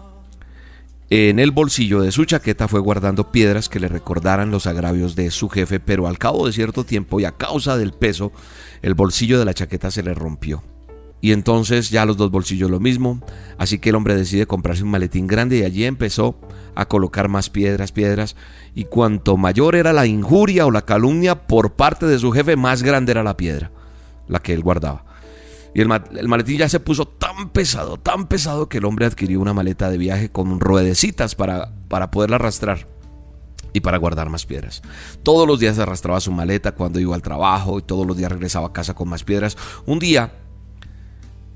en 1.10 1.40
el 1.40 1.50
bolsillo 1.50 2.00
de 2.00 2.12
su 2.12 2.24
chaqueta 2.24 2.66
fue 2.66 2.80
guardando 2.80 3.30
piedras 3.30 3.68
que 3.68 3.78
le 3.78 3.88
recordaran 3.88 4.50
los 4.50 4.66
agravios 4.66 5.14
de 5.16 5.30
su 5.30 5.50
jefe, 5.50 5.80
pero 5.80 6.06
al 6.06 6.16
cabo 6.16 6.46
de 6.46 6.54
cierto 6.54 6.84
tiempo 6.84 7.20
y 7.20 7.26
a 7.26 7.32
causa 7.32 7.76
del 7.76 7.92
peso, 7.92 8.32
el 8.80 8.94
bolsillo 8.94 9.38
de 9.38 9.44
la 9.44 9.52
chaqueta 9.52 9.90
se 9.90 10.02
le 10.02 10.14
rompió. 10.14 10.62
Y 11.24 11.32
entonces 11.32 11.88
ya 11.88 12.04
los 12.04 12.18
dos 12.18 12.30
bolsillos 12.30 12.70
lo 12.70 12.80
mismo, 12.80 13.22
así 13.56 13.78
que 13.78 13.88
el 13.88 13.94
hombre 13.94 14.14
decide 14.14 14.46
comprarse 14.46 14.82
un 14.82 14.90
maletín 14.90 15.26
grande 15.26 15.56
y 15.56 15.62
allí 15.62 15.86
empezó 15.86 16.38
a 16.74 16.86
colocar 16.86 17.30
más 17.30 17.48
piedras, 17.48 17.92
piedras, 17.92 18.36
y 18.74 18.84
cuanto 18.84 19.38
mayor 19.38 19.74
era 19.74 19.94
la 19.94 20.04
injuria 20.04 20.66
o 20.66 20.70
la 20.70 20.82
calumnia 20.82 21.46
por 21.46 21.76
parte 21.76 22.04
de 22.04 22.18
su 22.18 22.30
jefe, 22.30 22.56
más 22.56 22.82
grande 22.82 23.12
era 23.12 23.22
la 23.22 23.38
piedra, 23.38 23.70
la 24.28 24.40
que 24.40 24.52
él 24.52 24.60
guardaba. 24.60 25.06
Y 25.74 25.80
el, 25.80 25.88
maletín 25.88 26.58
ya 26.58 26.68
se 26.68 26.78
puso 26.78 27.08
tan 27.08 27.48
pesado, 27.48 27.96
tan 27.96 28.26
pesado 28.26 28.68
que 28.68 28.76
el 28.76 28.84
hombre 28.84 29.06
adquirió 29.06 29.40
una 29.40 29.54
maleta 29.54 29.88
de 29.88 29.96
viaje 29.96 30.28
con 30.28 30.60
ruedecitas 30.60 31.34
para, 31.34 31.72
para 31.88 32.10
poderla 32.10 32.36
arrastrar 32.36 32.86
y 33.72 33.80
para 33.80 33.96
guardar 33.96 34.28
más 34.28 34.44
piedras. 34.44 34.82
Todos 35.22 35.48
los 35.48 35.58
días 35.58 35.78
arrastraba 35.78 36.20
su 36.20 36.32
maleta 36.32 36.72
cuando 36.72 37.00
iba 37.00 37.14
al 37.14 37.22
trabajo 37.22 37.78
y 37.78 37.82
todos 37.82 38.06
los 38.06 38.14
días 38.14 38.30
regresaba 38.30 38.66
a 38.66 38.72
casa 38.74 38.92
con 38.92 39.08
más 39.08 39.24
piedras. 39.24 39.56
Un 39.86 40.00
día 40.00 40.43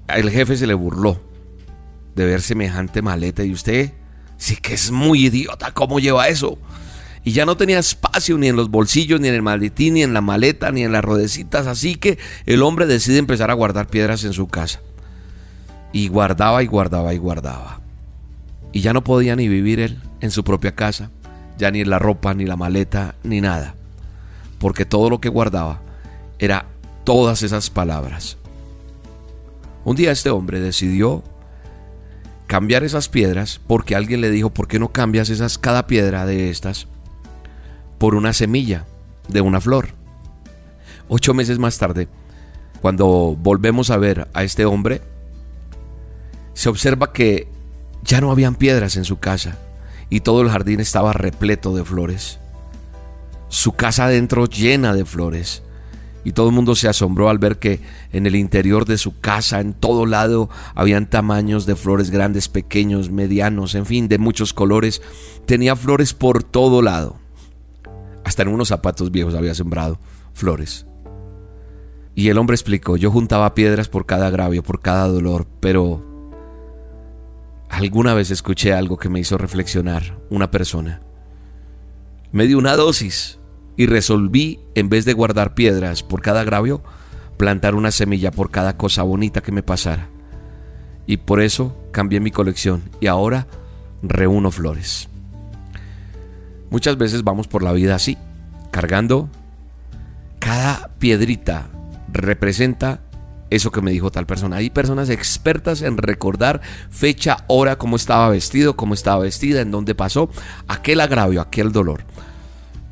el 0.08 0.30
jefe 0.30 0.56
se 0.56 0.66
le 0.66 0.74
burló 0.74 1.20
de 2.14 2.26
ver 2.26 2.40
semejante 2.40 3.02
maleta 3.02 3.44
y 3.44 3.52
usted 3.52 3.92
sí 4.36 4.56
que 4.56 4.74
es 4.74 4.90
muy 4.90 5.26
idiota, 5.26 5.72
¿cómo 5.72 6.00
lleva 6.00 6.28
eso? 6.28 6.58
y 7.28 7.32
ya 7.32 7.44
no 7.44 7.58
tenía 7.58 7.78
espacio 7.78 8.38
ni 8.38 8.48
en 8.48 8.56
los 8.56 8.70
bolsillos, 8.70 9.20
ni 9.20 9.28
en 9.28 9.34
el 9.34 9.42
maletín, 9.42 9.92
ni 9.94 10.02
en 10.02 10.14
la 10.14 10.22
maleta, 10.22 10.70
ni 10.70 10.82
en 10.82 10.92
las 10.92 11.04
rodecitas, 11.04 11.66
así 11.66 11.96
que 11.96 12.18
el 12.46 12.62
hombre 12.62 12.86
decide 12.86 13.18
empezar 13.18 13.50
a 13.50 13.54
guardar 13.54 13.86
piedras 13.86 14.24
en 14.24 14.32
su 14.32 14.48
casa. 14.48 14.80
Y 15.92 16.08
guardaba 16.08 16.62
y 16.62 16.66
guardaba 16.66 17.12
y 17.12 17.18
guardaba. 17.18 17.80
Y 18.72 18.80
ya 18.80 18.94
no 18.94 19.04
podía 19.04 19.36
ni 19.36 19.46
vivir 19.46 19.78
él 19.78 20.00
en 20.22 20.30
su 20.30 20.42
propia 20.42 20.74
casa, 20.74 21.10
ya 21.58 21.70
ni 21.70 21.80
en 21.80 21.90
la 21.90 21.98
ropa, 21.98 22.32
ni 22.32 22.46
la 22.46 22.56
maleta, 22.56 23.14
ni 23.22 23.42
nada, 23.42 23.74
porque 24.58 24.86
todo 24.86 25.10
lo 25.10 25.20
que 25.20 25.28
guardaba 25.28 25.82
era 26.38 26.64
todas 27.04 27.42
esas 27.42 27.68
palabras. 27.68 28.38
Un 29.88 29.96
día 29.96 30.12
este 30.12 30.28
hombre 30.28 30.60
decidió 30.60 31.24
cambiar 32.46 32.84
esas 32.84 33.08
piedras 33.08 33.58
porque 33.66 33.96
alguien 33.96 34.20
le 34.20 34.30
dijo, 34.30 34.50
¿por 34.50 34.68
qué 34.68 34.78
no 34.78 34.92
cambias 34.92 35.30
esas 35.30 35.56
cada 35.56 35.86
piedra 35.86 36.26
de 36.26 36.50
estas 36.50 36.88
por 37.96 38.14
una 38.14 38.34
semilla 38.34 38.84
de 39.28 39.40
una 39.40 39.62
flor. 39.62 39.88
Ocho 41.08 41.32
meses 41.32 41.58
más 41.58 41.78
tarde, 41.78 42.06
cuando 42.82 43.34
volvemos 43.38 43.88
a 43.88 43.96
ver 43.96 44.28
a 44.34 44.44
este 44.44 44.66
hombre, 44.66 45.00
se 46.52 46.68
observa 46.68 47.14
que 47.14 47.48
ya 48.02 48.20
no 48.20 48.30
habían 48.30 48.56
piedras 48.56 48.94
en 48.96 49.06
su 49.06 49.18
casa 49.18 49.56
y 50.10 50.20
todo 50.20 50.42
el 50.42 50.50
jardín 50.50 50.80
estaba 50.80 51.14
repleto 51.14 51.74
de 51.74 51.86
flores. 51.86 52.38
Su 53.48 53.72
casa 53.72 54.04
adentro 54.04 54.44
llena 54.44 54.92
de 54.92 55.06
flores. 55.06 55.62
Y 56.24 56.32
todo 56.32 56.48
el 56.48 56.54
mundo 56.54 56.74
se 56.74 56.88
asombró 56.88 57.28
al 57.28 57.38
ver 57.38 57.58
que 57.58 57.80
en 58.12 58.26
el 58.26 58.36
interior 58.36 58.84
de 58.84 58.98
su 58.98 59.20
casa, 59.20 59.60
en 59.60 59.72
todo 59.72 60.04
lado, 60.04 60.50
habían 60.74 61.08
tamaños 61.08 61.64
de 61.64 61.76
flores 61.76 62.10
grandes, 62.10 62.48
pequeños, 62.48 63.10
medianos, 63.10 63.74
en 63.74 63.86
fin, 63.86 64.08
de 64.08 64.18
muchos 64.18 64.52
colores. 64.52 65.00
Tenía 65.46 65.76
flores 65.76 66.14
por 66.14 66.42
todo 66.42 66.82
lado. 66.82 67.16
Hasta 68.24 68.42
en 68.42 68.48
unos 68.48 68.68
zapatos 68.68 69.10
viejos 69.10 69.34
había 69.34 69.54
sembrado 69.54 69.98
flores. 70.32 70.86
Y 72.14 72.28
el 72.30 72.38
hombre 72.38 72.54
explicó, 72.54 72.96
yo 72.96 73.10
juntaba 73.12 73.54
piedras 73.54 73.88
por 73.88 74.04
cada 74.04 74.26
agravio, 74.26 74.62
por 74.64 74.80
cada 74.80 75.06
dolor, 75.06 75.46
pero 75.60 76.04
alguna 77.70 78.12
vez 78.12 78.32
escuché 78.32 78.72
algo 78.72 78.96
que 78.96 79.08
me 79.08 79.20
hizo 79.20 79.38
reflexionar, 79.38 80.18
una 80.28 80.50
persona. 80.50 81.00
Me 82.32 82.46
dio 82.46 82.58
una 82.58 82.74
dosis 82.74 83.37
y 83.78 83.86
resolví, 83.86 84.58
en 84.74 84.90
vez 84.90 85.04
de 85.04 85.14
guardar 85.14 85.54
piedras 85.54 86.02
por 86.02 86.20
cada 86.20 86.40
agravio, 86.40 86.82
plantar 87.36 87.76
una 87.76 87.92
semilla 87.92 88.32
por 88.32 88.50
cada 88.50 88.76
cosa 88.76 89.04
bonita 89.04 89.40
que 89.40 89.52
me 89.52 89.62
pasara. 89.62 90.08
Y 91.06 91.18
por 91.18 91.40
eso 91.40 91.74
cambié 91.92 92.18
mi 92.18 92.32
colección 92.32 92.82
y 93.00 93.06
ahora 93.06 93.46
reúno 94.02 94.50
flores. 94.50 95.08
Muchas 96.70 96.98
veces 96.98 97.22
vamos 97.22 97.46
por 97.46 97.62
la 97.62 97.72
vida 97.72 97.94
así, 97.94 98.18
cargando 98.72 99.30
cada 100.40 100.90
piedrita 100.98 101.68
representa 102.12 103.00
eso 103.50 103.70
que 103.70 103.80
me 103.80 103.92
dijo 103.92 104.10
tal 104.10 104.26
persona. 104.26 104.56
Hay 104.56 104.70
personas 104.70 105.08
expertas 105.08 105.82
en 105.82 105.98
recordar 105.98 106.60
fecha, 106.90 107.44
hora, 107.46 107.78
cómo 107.78 107.94
estaba 107.94 108.28
vestido, 108.28 108.76
cómo 108.76 108.94
estaba 108.94 109.22
vestida, 109.22 109.60
en 109.60 109.70
dónde 109.70 109.94
pasó 109.94 110.30
aquel 110.66 111.00
agravio, 111.00 111.40
aquel 111.40 111.70
dolor, 111.70 112.02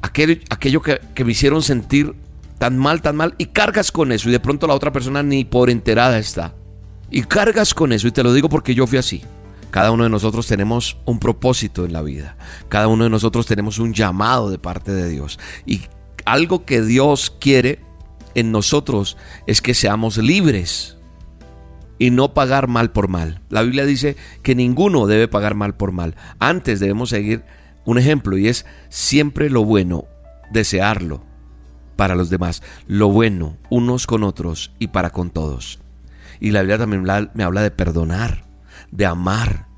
aquel, 0.02 0.42
aquello 0.50 0.82
que, 0.82 1.00
que 1.14 1.24
me 1.24 1.32
hicieron 1.32 1.62
sentir 1.62 2.14
tan 2.58 2.78
mal, 2.78 3.02
tan 3.02 3.16
mal, 3.16 3.34
y 3.38 3.46
cargas 3.46 3.92
con 3.92 4.12
eso 4.12 4.28
y 4.28 4.32
de 4.32 4.40
pronto 4.40 4.66
la 4.66 4.74
otra 4.74 4.92
persona 4.92 5.22
ni 5.22 5.44
por 5.44 5.70
enterada 5.70 6.18
está. 6.18 6.54
Y 7.10 7.22
cargas 7.22 7.74
con 7.74 7.92
eso, 7.92 8.08
y 8.08 8.12
te 8.12 8.22
lo 8.22 8.32
digo 8.32 8.48
porque 8.48 8.74
yo 8.74 8.86
fui 8.86 8.98
así. 8.98 9.22
Cada 9.70 9.90
uno 9.90 10.04
de 10.04 10.10
nosotros 10.10 10.46
tenemos 10.46 10.96
un 11.04 11.18
propósito 11.18 11.84
en 11.84 11.92
la 11.92 12.02
vida. 12.02 12.36
Cada 12.68 12.88
uno 12.88 13.04
de 13.04 13.10
nosotros 13.10 13.46
tenemos 13.46 13.78
un 13.78 13.92
llamado 13.92 14.50
de 14.50 14.58
parte 14.58 14.92
de 14.92 15.08
Dios. 15.08 15.38
Y 15.66 15.82
algo 16.24 16.64
que 16.64 16.80
Dios 16.82 17.34
quiere 17.38 17.80
en 18.34 18.52
nosotros 18.52 19.16
es 19.46 19.60
que 19.60 19.74
seamos 19.74 20.16
libres 20.18 20.96
y 21.98 22.10
no 22.10 22.32
pagar 22.32 22.68
mal 22.68 22.90
por 22.90 23.08
mal. 23.08 23.40
La 23.48 23.62
Biblia 23.62 23.84
dice 23.84 24.16
que 24.42 24.54
ninguno 24.54 25.06
debe 25.06 25.28
pagar 25.28 25.54
mal 25.54 25.74
por 25.74 25.92
mal. 25.92 26.14
Antes 26.38 26.80
debemos 26.80 27.10
seguir 27.10 27.44
un 27.86 27.98
ejemplo 27.98 28.36
y 28.36 28.48
es 28.48 28.66
siempre 28.90 29.48
lo 29.48 29.64
bueno, 29.64 30.04
desearlo 30.50 31.24
para 31.96 32.14
los 32.14 32.28
demás, 32.28 32.62
lo 32.86 33.08
bueno 33.08 33.56
unos 33.70 34.06
con 34.06 34.22
otros 34.22 34.72
y 34.78 34.88
para 34.88 35.10
con 35.10 35.30
todos. 35.30 35.78
Y 36.38 36.50
la 36.50 36.60
Biblia 36.60 36.76
también 36.76 37.06
me 37.32 37.44
habla 37.44 37.62
de 37.62 37.70
perdonar, 37.70 38.44
de 38.90 39.06
amar, 39.06 39.68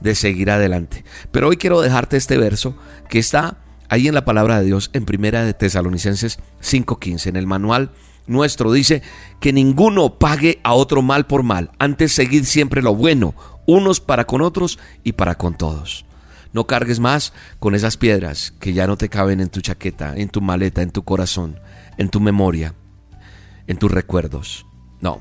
de 0.00 0.14
seguir 0.14 0.50
adelante. 0.50 1.04
Pero 1.30 1.48
hoy 1.48 1.58
quiero 1.58 1.82
dejarte 1.82 2.16
este 2.16 2.38
verso 2.38 2.74
que 3.10 3.18
está 3.18 3.58
ahí 3.90 4.08
en 4.08 4.14
la 4.14 4.24
palabra 4.24 4.58
de 4.58 4.64
Dios 4.64 4.88
en 4.94 5.04
Primera 5.04 5.44
de 5.44 5.52
Tesalonicenses 5.52 6.38
5:15 6.62 7.26
en 7.26 7.36
el 7.36 7.46
manual 7.46 7.90
nuestro 8.26 8.72
dice 8.72 9.02
que 9.40 9.52
ninguno 9.52 10.18
pague 10.18 10.60
a 10.64 10.74
otro 10.74 11.02
mal 11.02 11.26
por 11.26 11.42
mal, 11.42 11.70
antes 11.78 12.12
seguid 12.12 12.44
siempre 12.44 12.82
lo 12.82 12.94
bueno, 12.94 13.34
unos 13.66 14.00
para 14.00 14.26
con 14.26 14.42
otros 14.42 14.78
y 15.04 15.12
para 15.12 15.36
con 15.36 15.56
todos. 15.56 16.05
No 16.52 16.66
cargues 16.66 17.00
más 17.00 17.32
con 17.58 17.74
esas 17.74 17.96
piedras 17.96 18.52
que 18.60 18.72
ya 18.72 18.86
no 18.86 18.96
te 18.96 19.08
caben 19.08 19.40
en 19.40 19.48
tu 19.48 19.60
chaqueta, 19.60 20.14
en 20.16 20.28
tu 20.28 20.40
maleta, 20.40 20.82
en 20.82 20.90
tu 20.90 21.04
corazón, 21.04 21.60
en 21.98 22.08
tu 22.08 22.20
memoria, 22.20 22.74
en 23.66 23.76
tus 23.76 23.90
recuerdos. 23.90 24.66
No, 25.00 25.20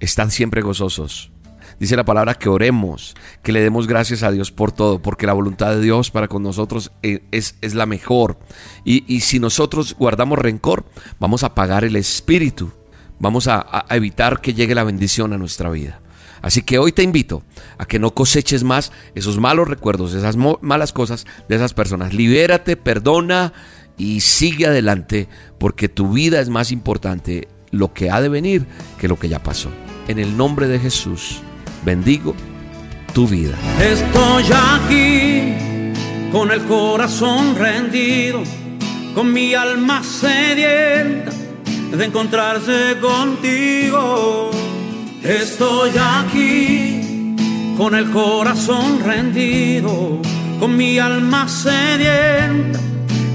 están 0.00 0.30
siempre 0.30 0.62
gozosos, 0.62 1.30
Dice 1.78 1.94
la 1.94 2.04
palabra 2.04 2.34
que 2.34 2.48
oremos, 2.48 3.14
que 3.42 3.52
le 3.52 3.60
demos 3.60 3.86
gracias 3.86 4.24
a 4.24 4.32
Dios 4.32 4.50
por 4.50 4.72
todo, 4.72 5.00
porque 5.00 5.26
la 5.26 5.32
voluntad 5.32 5.70
de 5.70 5.80
Dios 5.80 6.10
para 6.10 6.26
con 6.26 6.42
nosotros 6.42 6.90
eh, 7.02 7.22
es, 7.30 7.54
la 7.74 7.86
mejor. 7.86 8.38
Y, 8.84 9.20
si 9.20 9.38
nosotros 9.38 9.94
guardamos 9.96 10.38
rencor, 10.38 10.86
vamos 11.20 11.44
a 11.44 11.54
pagar 11.54 11.84
el 11.84 11.94
espíritu, 11.94 12.72
vamos 13.20 13.46
a 13.46 13.84
evitar 13.90 14.40
que 14.40 14.54
llegue 14.54 14.74
la 14.74 14.82
bendición 14.82 15.32
a 15.32 15.38
nuestra 15.38 15.70
vida. 15.70 16.00
Así 16.42 16.62
que 16.62 16.78
hoy 16.78 16.92
te 16.92 17.02
invito 17.02 17.42
a 17.78 17.86
que 17.86 17.98
no 17.98 18.14
coseches 18.14 18.64
más 18.64 18.92
esos 19.14 19.38
malos 19.38 19.68
recuerdos, 19.68 20.14
esas 20.14 20.36
malas 20.36 20.92
cosas 20.92 21.26
de 21.48 21.56
esas 21.56 21.74
personas. 21.74 22.14
Libérate, 22.14 22.76
perdona 22.76 23.52
y 23.96 24.20
sigue 24.20 24.66
adelante 24.66 25.28
porque 25.58 25.88
tu 25.88 26.12
vida 26.12 26.40
es 26.40 26.48
más 26.48 26.70
importante 26.70 27.48
lo 27.70 27.92
que 27.92 28.10
ha 28.10 28.20
de 28.20 28.28
venir 28.28 28.66
que 28.98 29.08
lo 29.08 29.18
que 29.18 29.28
ya 29.28 29.42
pasó. 29.42 29.70
En 30.06 30.18
el 30.18 30.36
nombre 30.36 30.68
de 30.68 30.78
Jesús 30.78 31.40
bendigo 31.84 32.34
tu 33.12 33.26
vida. 33.26 33.56
Estoy 33.80 34.44
aquí 34.52 35.54
con 36.30 36.50
el 36.50 36.62
corazón 36.64 37.56
rendido, 37.56 38.42
con 39.14 39.32
mi 39.32 39.54
alma 39.54 40.02
sedienta 40.02 41.32
de 41.90 42.04
encontrarse 42.04 42.96
contigo. 43.00 44.50
Estoy 45.22 45.90
aquí 45.98 47.36
con 47.76 47.94
el 47.94 48.10
corazón 48.10 49.00
rendido, 49.04 50.20
con 50.60 50.76
mi 50.76 50.98
alma 50.98 51.48
sedienta 51.48 52.78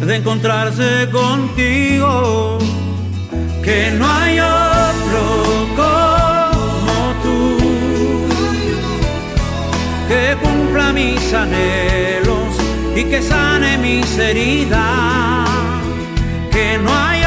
de 0.06 0.16
encontrarse 0.16 1.10
contigo. 1.12 2.58
Que 3.64 3.92
no 3.98 4.06
hay 4.06 4.40
otro 4.40 5.54
que 10.14 10.38
cumpla 10.44 10.92
mis 10.94 11.34
anhelos 11.34 12.54
y 12.96 13.04
que 13.06 13.22
sane 13.22 13.78
mis 13.78 14.18
heridas, 14.18 15.50
que 16.52 16.78
no 16.78 16.94
hay 16.94 17.23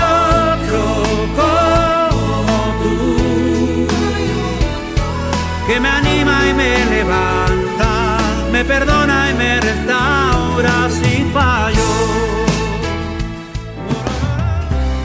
me 6.67 6.97
levanta, 6.97 8.19
me 8.51 8.65
perdona 8.65 9.31
y 9.31 9.35
me 9.35 9.61
restaura 9.61 10.91
si 10.91 11.25
fallo. 11.33 11.83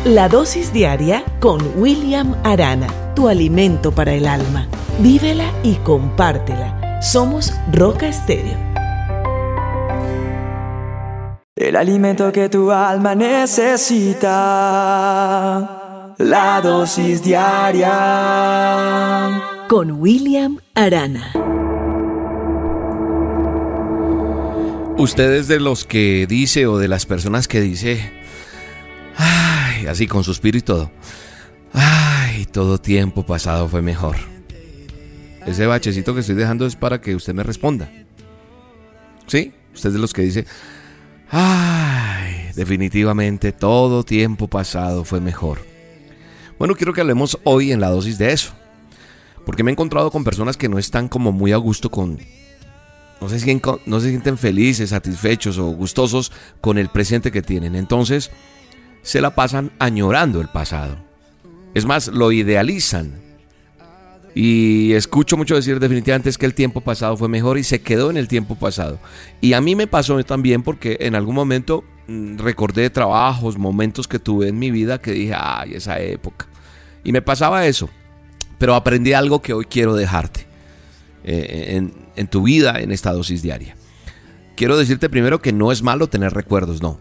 La 0.06 0.28
dosis 0.28 0.74
diaria 0.74 1.24
con 1.39 1.62
William 1.76 2.36
Arana, 2.43 2.88
tu 3.15 3.28
alimento 3.28 3.91
para 3.91 4.13
el 4.13 4.28
alma. 4.28 4.67
Vívela 5.00 5.52
y 5.63 5.76
compártela 5.76 6.82
somos 7.02 7.54
Roca 7.71 8.08
Estéreo. 8.08 8.58
El 11.56 11.76
alimento 11.76 12.32
que 12.32 12.47
tu 12.47 12.71
alma 12.71 13.15
necesita. 13.15 14.30
La 16.17 16.62
dosis 16.62 17.24
diaria. 17.24 17.89
Con 19.67 20.00
William 20.00 20.60
Arana. 20.73 21.34
Ustedes 24.97 25.47
de 25.47 25.60
los 25.60 25.84
que 25.84 26.25
dice 26.27 26.67
o 26.67 26.77
de 26.77 26.88
las 26.88 27.05
personas 27.05 27.47
que 27.47 27.60
dice, 27.60 28.12
ay, 29.17 29.88
así 29.88 30.07
con 30.07 30.23
suspiro 30.23 30.57
y 30.57 30.62
todo, 30.62 30.91
ay, 31.73 32.45
todo 32.45 32.77
tiempo 32.77 33.25
pasado 33.25 33.67
fue 33.67 33.81
mejor. 33.81 34.15
Ese 35.45 35.65
bachecito 35.65 36.13
que 36.13 36.21
estoy 36.21 36.36
dejando 36.36 36.65
es 36.65 36.75
para 36.75 37.01
que 37.01 37.15
usted 37.15 37.34
me 37.34 37.43
responda. 37.43 37.91
¿Sí? 39.27 39.53
Usted 39.73 39.89
es 39.89 39.93
de 39.93 39.99
los 39.99 40.13
que 40.13 40.21
dice, 40.21 40.45
ay, 41.29 42.51
definitivamente 42.55 43.51
todo 43.51 44.03
tiempo 44.03 44.47
pasado 44.47 45.03
fue 45.03 45.19
mejor. 45.19 45.60
Bueno, 46.57 46.75
quiero 46.75 46.93
que 46.93 47.01
hablemos 47.01 47.39
hoy 47.43 47.71
en 47.71 47.81
la 47.81 47.89
dosis 47.89 48.17
de 48.17 48.31
eso. 48.31 48.53
Porque 49.51 49.65
me 49.65 49.71
he 49.71 49.73
encontrado 49.73 50.11
con 50.11 50.23
personas 50.23 50.55
que 50.55 50.69
no 50.69 50.79
están 50.79 51.09
como 51.09 51.33
muy 51.33 51.51
a 51.51 51.57
gusto 51.57 51.91
con... 51.91 52.17
No 53.19 53.27
se, 53.27 53.37
sienten, 53.37 53.79
no 53.85 53.99
se 53.99 54.07
sienten 54.07 54.37
felices, 54.37 54.91
satisfechos 54.91 55.57
o 55.57 55.65
gustosos 55.65 56.31
con 56.61 56.77
el 56.77 56.87
presente 56.87 57.33
que 57.33 57.41
tienen. 57.41 57.75
Entonces, 57.75 58.31
se 59.01 59.19
la 59.19 59.35
pasan 59.35 59.73
añorando 59.77 60.39
el 60.39 60.47
pasado. 60.47 60.95
Es 61.73 61.83
más, 61.83 62.07
lo 62.07 62.31
idealizan 62.31 63.19
y 64.33 64.93
escucho 64.93 65.35
mucho 65.35 65.55
decir 65.55 65.81
definitivamente 65.81 66.29
es 66.29 66.37
que 66.37 66.45
el 66.45 66.53
tiempo 66.53 66.79
pasado 66.79 67.17
fue 67.17 67.27
mejor 67.27 67.57
y 67.57 67.65
se 67.65 67.81
quedó 67.81 68.09
en 68.09 68.15
el 68.15 68.29
tiempo 68.29 68.55
pasado. 68.55 68.99
Y 69.41 69.51
a 69.51 69.59
mí 69.59 69.75
me 69.75 69.85
pasó 69.85 70.23
también 70.23 70.63
porque 70.63 70.95
en 71.01 71.13
algún 71.13 71.35
momento 71.35 71.83
mm, 72.07 72.37
recordé 72.37 72.89
trabajos, 72.89 73.57
momentos 73.57 74.07
que 74.07 74.17
tuve 74.17 74.47
en 74.47 74.57
mi 74.57 74.71
vida 74.71 75.01
que 75.01 75.11
dije, 75.11 75.33
ay, 75.35 75.73
esa 75.73 75.99
época. 75.99 76.47
Y 77.03 77.11
me 77.11 77.21
pasaba 77.21 77.65
eso. 77.65 77.89
Pero 78.62 78.76
aprendí 78.76 79.13
algo 79.13 79.41
que 79.41 79.54
hoy 79.54 79.65
quiero 79.65 79.95
dejarte 79.95 80.45
eh, 81.24 81.78
en, 81.78 81.95
en 82.15 82.28
tu 82.28 82.43
vida, 82.43 82.80
en 82.80 82.91
esta 82.91 83.12
dosis 83.12 83.41
diaria. 83.41 83.76
Quiero 84.56 84.78
decirte 84.78 85.10
primero 85.10 85.41
que 85.41 85.52
no 85.52 85.71
es 85.71 85.82
malo 85.82 86.10
tener 86.10 86.32
recuerdos, 86.32 86.80
no. 86.80 87.00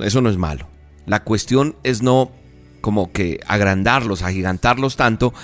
Eso 0.00 0.22
no 0.22 0.30
es 0.30 0.38
malo. 0.38 0.68
La 1.04 1.22
cuestión 1.22 1.76
es 1.82 2.00
no 2.00 2.32
como 2.80 3.12
que 3.12 3.40
agrandarlos, 3.46 4.22
agigantarlos 4.22 4.96
tanto 4.96 5.34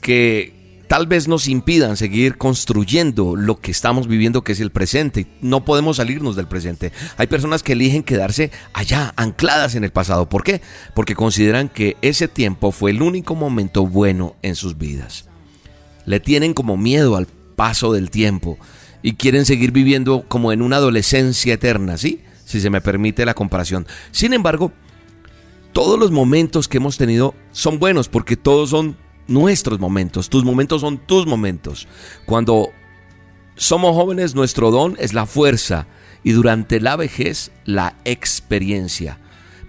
que 0.00 0.61
tal 0.92 1.06
vez 1.06 1.26
nos 1.26 1.48
impidan 1.48 1.96
seguir 1.96 2.36
construyendo 2.36 3.34
lo 3.34 3.58
que 3.58 3.70
estamos 3.70 4.08
viviendo 4.08 4.44
que 4.44 4.52
es 4.52 4.60
el 4.60 4.70
presente. 4.70 5.26
No 5.40 5.64
podemos 5.64 5.96
salirnos 5.96 6.36
del 6.36 6.48
presente. 6.48 6.92
Hay 7.16 7.28
personas 7.28 7.62
que 7.62 7.72
eligen 7.72 8.02
quedarse 8.02 8.50
allá, 8.74 9.14
ancladas 9.16 9.74
en 9.74 9.84
el 9.84 9.90
pasado. 9.90 10.28
¿Por 10.28 10.44
qué? 10.44 10.60
Porque 10.94 11.14
consideran 11.14 11.70
que 11.70 11.96
ese 12.02 12.28
tiempo 12.28 12.72
fue 12.72 12.90
el 12.90 13.00
único 13.00 13.34
momento 13.34 13.86
bueno 13.86 14.36
en 14.42 14.54
sus 14.54 14.76
vidas. 14.76 15.30
Le 16.04 16.20
tienen 16.20 16.52
como 16.52 16.76
miedo 16.76 17.16
al 17.16 17.26
paso 17.56 17.94
del 17.94 18.10
tiempo 18.10 18.58
y 19.00 19.14
quieren 19.14 19.46
seguir 19.46 19.72
viviendo 19.72 20.26
como 20.28 20.52
en 20.52 20.60
una 20.60 20.76
adolescencia 20.76 21.54
eterna, 21.54 21.96
¿sí? 21.96 22.20
Si 22.44 22.60
se 22.60 22.68
me 22.68 22.82
permite 22.82 23.24
la 23.24 23.32
comparación. 23.32 23.86
Sin 24.10 24.34
embargo, 24.34 24.72
todos 25.72 25.98
los 25.98 26.10
momentos 26.10 26.68
que 26.68 26.76
hemos 26.76 26.98
tenido 26.98 27.34
son 27.50 27.78
buenos 27.78 28.10
porque 28.10 28.36
todos 28.36 28.68
son 28.68 28.98
nuestros 29.26 29.78
momentos, 29.78 30.28
tus 30.28 30.44
momentos 30.44 30.80
son 30.80 30.98
tus 30.98 31.26
momentos. 31.26 31.88
Cuando 32.26 32.70
somos 33.56 33.94
jóvenes, 33.94 34.34
nuestro 34.34 34.70
don 34.70 34.96
es 34.98 35.12
la 35.12 35.26
fuerza 35.26 35.86
y 36.22 36.32
durante 36.32 36.80
la 36.80 36.96
vejez 36.96 37.52
la 37.64 37.96
experiencia. 38.04 39.18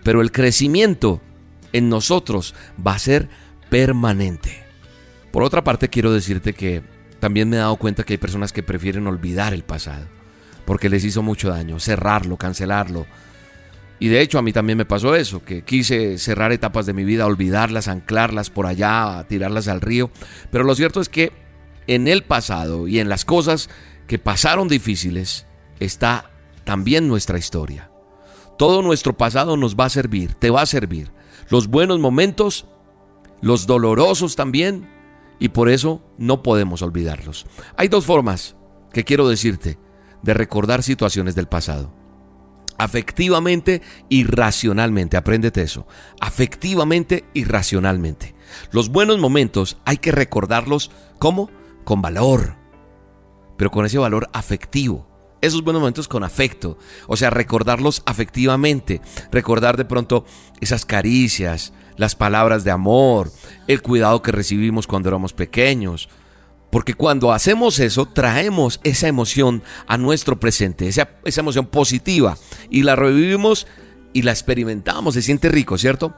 Pero 0.03 0.21
el 0.21 0.31
crecimiento 0.31 1.21
en 1.71 1.89
nosotros 1.89 2.55
va 2.85 2.93
a 2.93 2.99
ser 2.99 3.29
permanente. 3.69 4.63
Por 5.31 5.43
otra 5.43 5.63
parte, 5.63 5.89
quiero 5.89 6.11
decirte 6.11 6.53
que 6.53 6.83
también 7.19 7.49
me 7.49 7.55
he 7.55 7.59
dado 7.59 7.77
cuenta 7.77 8.03
que 8.03 8.13
hay 8.13 8.17
personas 8.17 8.51
que 8.51 8.63
prefieren 8.63 9.07
olvidar 9.07 9.53
el 9.53 9.63
pasado 9.63 10.05
porque 10.65 10.89
les 10.89 11.03
hizo 11.03 11.21
mucho 11.21 11.49
daño, 11.49 11.79
cerrarlo, 11.79 12.37
cancelarlo, 12.37 13.05
y 14.03 14.09
de 14.09 14.19
hecho 14.19 14.37
a 14.37 14.41
mí 14.41 14.51
también 14.51 14.77
me 14.77 14.83
pasó 14.83 15.15
eso, 15.15 15.45
que 15.45 15.63
quise 15.63 16.17
cerrar 16.17 16.51
etapas 16.51 16.85
de 16.85 16.91
mi 16.91 17.05
vida, 17.05 17.25
olvidarlas, 17.25 17.87
anclarlas 17.87 18.49
por 18.49 18.65
allá, 18.65 19.25
tirarlas 19.29 19.69
al 19.69 19.79
río. 19.79 20.11
Pero 20.51 20.65
lo 20.65 20.75
cierto 20.75 20.99
es 20.99 21.07
que 21.07 21.31
en 21.87 22.09
el 22.09 22.25
pasado 22.25 22.89
y 22.89 22.99
en 22.99 23.07
las 23.07 23.23
cosas 23.23 23.69
que 24.05 24.19
pasaron 24.19 24.67
difíciles 24.67 25.47
está 25.79 26.31
también 26.65 27.07
nuestra 27.07 27.37
historia. 27.37 27.91
Todo 28.57 28.81
nuestro 28.81 29.13
pasado 29.15 29.55
nos 29.55 29.77
va 29.77 29.85
a 29.85 29.89
servir, 29.89 30.33
te 30.33 30.49
va 30.49 30.63
a 30.63 30.65
servir. 30.65 31.13
Los 31.47 31.69
buenos 31.69 32.01
momentos, 32.01 32.67
los 33.39 33.67
dolorosos 33.67 34.35
también, 34.35 34.85
y 35.39 35.47
por 35.47 35.69
eso 35.69 36.03
no 36.17 36.43
podemos 36.43 36.81
olvidarlos. 36.81 37.45
Hay 37.77 37.87
dos 37.87 38.05
formas 38.05 38.57
que 38.91 39.05
quiero 39.05 39.29
decirte 39.29 39.79
de 40.23 40.33
recordar 40.33 40.83
situaciones 40.83 41.35
del 41.35 41.47
pasado 41.47 42.02
afectivamente 42.77 43.81
y 44.09 44.23
racionalmente. 44.23 45.17
Apréndete 45.17 45.61
eso. 45.61 45.87
Afectivamente 46.19 47.25
y 47.33 47.43
racionalmente. 47.43 48.35
Los 48.71 48.89
buenos 48.89 49.19
momentos 49.19 49.77
hay 49.85 49.97
que 49.97 50.11
recordarlos 50.11 50.91
como 51.19 51.49
con 51.83 52.01
valor, 52.01 52.55
pero 53.57 53.71
con 53.71 53.85
ese 53.85 53.97
valor 53.97 54.29
afectivo. 54.33 55.07
Esos 55.41 55.63
buenos 55.63 55.81
momentos 55.81 56.07
con 56.07 56.23
afecto, 56.23 56.77
o 57.07 57.17
sea, 57.17 57.29
recordarlos 57.29 58.01
afectivamente, 58.05 59.01
recordar 59.29 59.75
de 59.75 59.83
pronto 59.83 60.23
esas 60.61 60.85
caricias, 60.85 61.73
las 61.97 62.15
palabras 62.15 62.63
de 62.63 62.71
amor, 62.71 63.29
el 63.67 63.81
cuidado 63.81 64.21
que 64.21 64.31
recibimos 64.31 64.87
cuando 64.87 65.09
éramos 65.09 65.33
pequeños, 65.33 66.07
porque 66.73 66.95
cuando 66.95 67.31
hacemos 67.31 67.77
eso, 67.77 68.07
traemos 68.07 68.79
esa 68.83 69.07
emoción 69.07 69.61
a 69.85 69.95
nuestro 69.99 70.39
presente, 70.39 70.87
esa, 70.87 71.11
esa, 71.23 71.41
emoción 71.41 71.67
positiva, 71.67 72.35
y 72.71 72.81
la 72.81 72.95
revivimos 72.95 73.67
y 74.11 74.23
la 74.23 74.31
experimentamos. 74.31 75.13
Se 75.13 75.21
siente 75.21 75.49
rico, 75.49 75.77
¿cierto? 75.77 76.15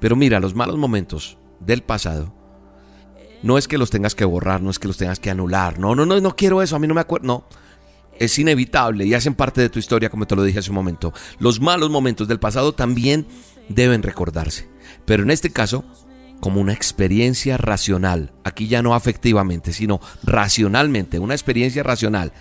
Pero 0.00 0.16
mira, 0.16 0.40
los 0.40 0.54
malos 0.54 0.78
momentos 0.78 1.36
del 1.60 1.82
pasado, 1.82 2.32
no 3.42 3.58
es 3.58 3.68
que 3.68 3.76
los 3.76 3.90
tengas 3.90 4.14
que 4.14 4.24
borrar, 4.24 4.62
no 4.62 4.70
es 4.70 4.78
que 4.78 4.88
los 4.88 4.96
tengas 4.96 5.20
que 5.20 5.28
anular. 5.28 5.78
No, 5.78 5.94
no, 5.94 6.06
no, 6.06 6.18
no 6.18 6.34
quiero 6.34 6.62
eso, 6.62 6.76
a 6.76 6.78
mí 6.78 6.86
no 6.86 6.94
me 6.94 7.02
acuerdo. 7.02 7.26
No, 7.26 7.44
es 8.18 8.38
inevitable 8.38 9.04
y 9.04 9.12
hacen 9.12 9.34
parte 9.34 9.60
de 9.60 9.68
tu 9.68 9.78
historia, 9.78 10.08
como 10.08 10.26
te 10.26 10.34
lo 10.34 10.42
dije 10.44 10.60
hace 10.60 10.70
un 10.70 10.76
momento. 10.76 11.12
Los 11.38 11.60
malos 11.60 11.90
momentos 11.90 12.26
del 12.26 12.40
pasado 12.40 12.72
también 12.72 13.26
deben 13.68 14.02
recordarse. 14.02 14.66
Pero 15.04 15.24
en 15.24 15.30
este 15.30 15.50
caso, 15.50 15.84
como 16.40 16.60
una 16.60 16.72
experiencia 16.72 17.56
racional, 17.56 18.32
aquí 18.44 18.66
ya 18.66 18.82
no 18.82 18.94
afectivamente, 18.94 19.72
sino 19.72 20.00
racionalmente, 20.22 21.18
una 21.18 21.34
experiencia 21.34 21.82
racional. 21.82 22.32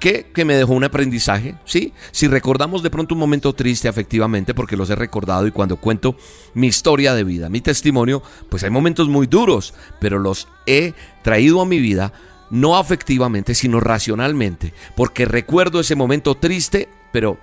Que, 0.00 0.30
que, 0.34 0.44
me 0.44 0.54
dejó 0.54 0.74
un 0.74 0.84
aprendizaje, 0.84 1.54
¿sí? 1.64 1.94
Si 2.10 2.28
recordamos 2.28 2.82
de 2.82 2.90
pronto 2.90 3.14
un 3.14 3.20
momento 3.20 3.54
triste 3.54 3.88
afectivamente, 3.88 4.52
porque 4.52 4.76
los 4.76 4.90
he 4.90 4.94
recordado 4.94 5.46
y 5.46 5.50
cuando 5.50 5.76
cuento 5.76 6.16
mi 6.52 6.66
historia 6.66 7.14
de 7.14 7.24
vida, 7.24 7.48
mi 7.48 7.62
testimonio, 7.62 8.22
pues 8.50 8.64
hay 8.64 8.70
momentos 8.70 9.08
muy 9.08 9.26
duros, 9.26 9.72
pero 10.00 10.18
los 10.18 10.46
he 10.66 10.92
traído 11.22 11.62
a 11.62 11.66
mi 11.66 11.78
vida 11.78 12.12
no 12.50 12.76
afectivamente, 12.76 13.54
sino 13.54 13.80
racionalmente, 13.80 14.74
porque 14.94 15.24
recuerdo 15.24 15.80
ese 15.80 15.96
momento 15.96 16.34
triste, 16.34 16.88
pero 17.10 17.38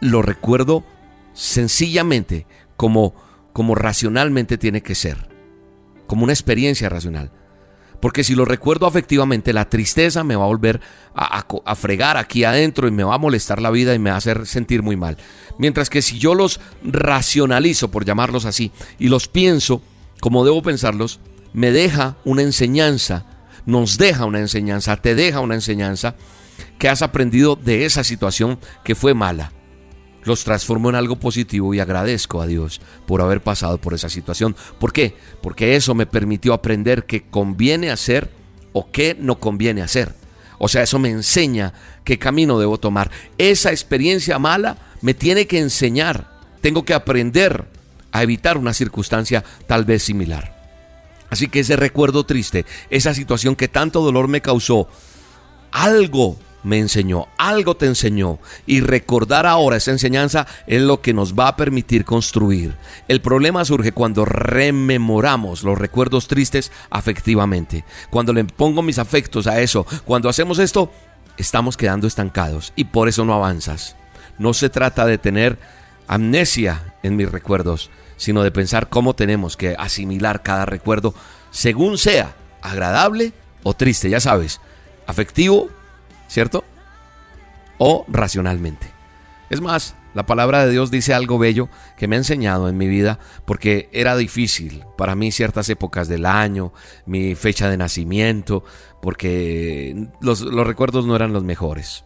lo 0.00 0.22
recuerdo 0.22 0.84
sencillamente 1.34 2.46
como 2.76 3.14
como 3.52 3.74
racionalmente 3.74 4.58
tiene 4.58 4.82
que 4.82 4.94
ser, 4.94 5.28
como 6.06 6.24
una 6.24 6.32
experiencia 6.32 6.88
racional. 6.88 7.30
Porque 8.00 8.24
si 8.24 8.34
lo 8.34 8.46
recuerdo 8.46 8.86
afectivamente, 8.86 9.52
la 9.52 9.68
tristeza 9.68 10.24
me 10.24 10.34
va 10.34 10.44
a 10.44 10.48
volver 10.48 10.80
a, 11.14 11.74
fregar 11.74 12.16
aquí 12.16 12.44
adentro 12.44 12.88
y 12.88 12.90
me 12.90 13.04
va 13.04 13.14
a 13.14 13.18
molestar 13.18 13.60
la 13.60 13.70
vida 13.70 13.94
y 13.94 13.98
me 13.98 14.08
va 14.08 14.14
a 14.14 14.18
hacer 14.18 14.46
sentir 14.46 14.82
muy 14.82 14.96
mal. 14.96 15.18
Mientras 15.58 15.90
que 15.90 16.00
si 16.00 16.18
yo 16.18 16.34
los 16.34 16.60
racionalizo, 16.82 17.90
por 17.90 18.06
llamarlos 18.06 18.46
así, 18.46 18.72
y 18.98 19.08
los 19.08 19.28
pienso 19.28 19.82
como 20.18 20.44
debo 20.44 20.62
pensarlos, 20.62 21.20
me 21.52 21.72
deja 21.72 22.16
una 22.24 22.42
enseñanza, 22.42 23.26
nos 23.66 23.98
deja 23.98 24.24
una 24.24 24.38
enseñanza, 24.38 24.96
te 24.96 25.14
deja 25.14 25.40
una 25.40 25.54
enseñanza 25.54 26.14
que 26.78 26.88
has 26.88 27.02
aprendido 27.02 27.56
de 27.56 27.84
esa 27.84 28.04
situación 28.04 28.58
que 28.82 28.94
fue 28.94 29.12
mala 29.12 29.52
los 30.24 30.44
transformo 30.44 30.88
en 30.88 30.94
algo 30.94 31.16
positivo 31.16 31.72
y 31.74 31.80
agradezco 31.80 32.40
a 32.40 32.46
Dios 32.46 32.80
por 33.06 33.22
haber 33.22 33.42
pasado 33.42 33.78
por 33.78 33.94
esa 33.94 34.08
situación. 34.08 34.56
¿Por 34.78 34.92
qué? 34.92 35.16
Porque 35.42 35.76
eso 35.76 35.94
me 35.94 36.06
permitió 36.06 36.52
aprender 36.52 37.04
qué 37.06 37.22
conviene 37.22 37.90
hacer 37.90 38.30
o 38.72 38.90
qué 38.90 39.16
no 39.18 39.40
conviene 39.40 39.82
hacer. 39.82 40.14
O 40.58 40.68
sea, 40.68 40.82
eso 40.82 40.98
me 40.98 41.10
enseña 41.10 41.72
qué 42.04 42.18
camino 42.18 42.58
debo 42.58 42.78
tomar. 42.78 43.10
Esa 43.38 43.70
experiencia 43.70 44.38
mala 44.38 44.76
me 45.00 45.14
tiene 45.14 45.46
que 45.46 45.58
enseñar. 45.58 46.30
Tengo 46.60 46.84
que 46.84 46.92
aprender 46.92 47.66
a 48.12 48.22
evitar 48.22 48.58
una 48.58 48.74
circunstancia 48.74 49.42
tal 49.66 49.84
vez 49.84 50.02
similar. 50.02 50.60
Así 51.30 51.48
que 51.48 51.60
ese 51.60 51.76
recuerdo 51.76 52.24
triste, 52.24 52.66
esa 52.90 53.14
situación 53.14 53.56
que 53.56 53.68
tanto 53.68 54.02
dolor 54.02 54.28
me 54.28 54.42
causó, 54.42 54.88
algo 55.70 56.36
me 56.62 56.78
enseñó, 56.78 57.28
algo 57.38 57.76
te 57.76 57.86
enseñó 57.86 58.38
y 58.66 58.80
recordar 58.80 59.46
ahora 59.46 59.76
esa 59.76 59.90
enseñanza 59.90 60.46
es 60.66 60.82
lo 60.82 61.00
que 61.00 61.14
nos 61.14 61.34
va 61.34 61.48
a 61.48 61.56
permitir 61.56 62.04
construir. 62.04 62.76
El 63.08 63.20
problema 63.20 63.64
surge 63.64 63.92
cuando 63.92 64.24
rememoramos 64.24 65.62
los 65.62 65.78
recuerdos 65.78 66.28
tristes 66.28 66.70
afectivamente. 66.90 67.84
Cuando 68.10 68.32
le 68.32 68.44
pongo 68.44 68.82
mis 68.82 68.98
afectos 68.98 69.46
a 69.46 69.60
eso, 69.60 69.86
cuando 70.04 70.28
hacemos 70.28 70.58
esto, 70.58 70.92
estamos 71.36 71.76
quedando 71.76 72.06
estancados 72.06 72.72
y 72.76 72.84
por 72.84 73.08
eso 73.08 73.24
no 73.24 73.34
avanzas. 73.34 73.96
No 74.38 74.54
se 74.54 74.68
trata 74.70 75.06
de 75.06 75.18
tener 75.18 75.58
amnesia 76.06 76.94
en 77.02 77.16
mis 77.16 77.30
recuerdos, 77.30 77.90
sino 78.16 78.42
de 78.42 78.50
pensar 78.50 78.88
cómo 78.88 79.14
tenemos 79.14 79.56
que 79.56 79.74
asimilar 79.78 80.42
cada 80.42 80.66
recuerdo 80.66 81.14
según 81.50 81.98
sea 81.98 82.34
agradable 82.62 83.32
o 83.62 83.74
triste, 83.74 84.08
ya 84.10 84.20
sabes, 84.20 84.60
afectivo 85.06 85.70
¿cierto? 86.30 86.64
O 87.78 88.04
racionalmente. 88.08 88.92
Es 89.50 89.60
más, 89.60 89.96
la 90.14 90.26
palabra 90.26 90.64
de 90.64 90.70
Dios 90.70 90.92
dice 90.92 91.12
algo 91.12 91.38
bello 91.38 91.68
que 91.98 92.06
me 92.06 92.14
ha 92.14 92.18
enseñado 92.18 92.68
en 92.68 92.78
mi 92.78 92.86
vida 92.86 93.18
porque 93.44 93.88
era 93.92 94.16
difícil 94.16 94.84
para 94.96 95.16
mí 95.16 95.32
ciertas 95.32 95.68
épocas 95.68 96.06
del 96.06 96.24
año, 96.24 96.72
mi 97.04 97.34
fecha 97.34 97.68
de 97.68 97.76
nacimiento, 97.76 98.62
porque 99.02 100.08
los, 100.20 100.42
los 100.42 100.66
recuerdos 100.66 101.04
no 101.04 101.16
eran 101.16 101.32
los 101.32 101.42
mejores. 101.42 102.04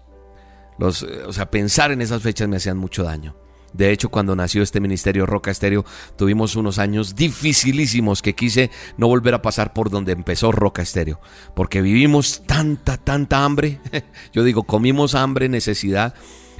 Los, 0.78 1.02
o 1.02 1.32
sea, 1.32 1.50
pensar 1.50 1.92
en 1.92 2.00
esas 2.00 2.22
fechas 2.22 2.48
me 2.48 2.56
hacían 2.56 2.78
mucho 2.78 3.04
daño. 3.04 3.36
De 3.74 3.90
hecho, 3.90 4.08
cuando 4.08 4.36
nació 4.36 4.62
este 4.62 4.80
ministerio 4.80 5.26
Roca 5.26 5.50
Estéreo, 5.50 5.84
tuvimos 6.16 6.54
unos 6.54 6.78
años 6.78 7.16
dificilísimos 7.16 8.22
que 8.22 8.34
quise 8.34 8.70
no 8.96 9.08
volver 9.08 9.34
a 9.34 9.42
pasar 9.42 9.72
por 9.72 9.90
donde 9.90 10.12
empezó 10.12 10.52
Roca 10.52 10.80
Estéreo, 10.80 11.20
porque 11.56 11.82
vivimos 11.82 12.44
tanta, 12.46 12.96
tanta 12.96 13.44
hambre. 13.44 13.80
Yo 14.32 14.44
digo, 14.44 14.62
comimos 14.62 15.14
hambre, 15.14 15.48
necesidad, 15.48 16.14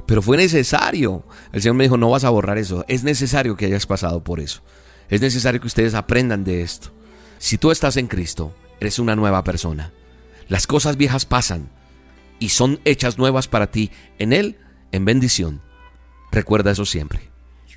Pero 0.07 0.20
fue 0.20 0.37
necesario. 0.37 1.24
El 1.53 1.62
Señor 1.62 1.77
me 1.77 1.85
dijo, 1.85 1.96
no 1.96 2.11
vas 2.11 2.24
a 2.24 2.31
borrar 2.31 2.59
eso. 2.59 2.85
Es 2.88 3.05
necesario 3.05 3.57
que 3.57 3.64
hayas 3.64 3.87
pasado 3.87 4.22
por 4.22 4.38
eso. 4.38 4.61
Es 5.09 5.22
necesario 5.22 5.61
que 5.61 5.66
ustedes 5.66 5.94
aprendan 5.94 6.44
de 6.44 6.61
esto. 6.61 6.92
Si 7.38 7.57
tú 7.57 7.70
estás 7.70 7.96
en 7.96 8.07
Cristo, 8.07 8.55
eres 8.81 8.98
una 8.98 9.16
nueva 9.16 9.44
persona. 9.44 9.92
Las 10.48 10.66
cosas 10.66 10.96
viejas 10.96 11.24
pasan 11.24 11.70
y 12.38 12.50
son 12.50 12.81
hechas 12.85 13.16
nuevas 13.16 13.48
para 13.48 13.70
ti 13.70 13.90
en 14.18 14.33
Él, 14.33 14.59
en 14.92 15.05
bendición. 15.05 15.62
Recuerda 16.35 16.73
eso 16.73 16.85
siempre. 16.85 17.31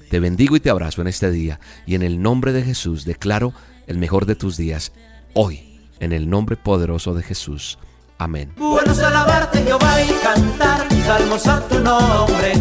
Te 0.10 0.20
bendigo 0.20 0.56
y 0.56 0.60
te 0.60 0.72
abrazo 0.72 1.02
en 1.02 1.08
este 1.08 1.30
día 1.30 1.60
y 1.86 1.94
en 1.94 2.02
el 2.02 2.24
nombre 2.24 2.54
de 2.54 2.64
Jesús 2.64 3.06
declaro 3.06 3.54
el 3.86 4.00
mejor 4.00 4.26
de 4.26 4.34
tus 4.34 4.58
días 4.58 4.94
hoy, 5.36 5.80
en 6.00 6.12
el 6.12 6.28
nombre 6.28 6.58
poderoso 6.58 7.14
de 7.14 7.22
Jesús. 7.22 7.78
Amén. 8.18 8.54
Bueno 8.58 8.92
es 8.92 9.00
alabarte, 9.00 9.62
Jehová, 9.62 10.02
y 10.02 10.12
cantar 10.24 10.88
salmos 11.06 11.46
a 11.46 11.68
tu 11.68 11.80
nombre. 11.80 12.54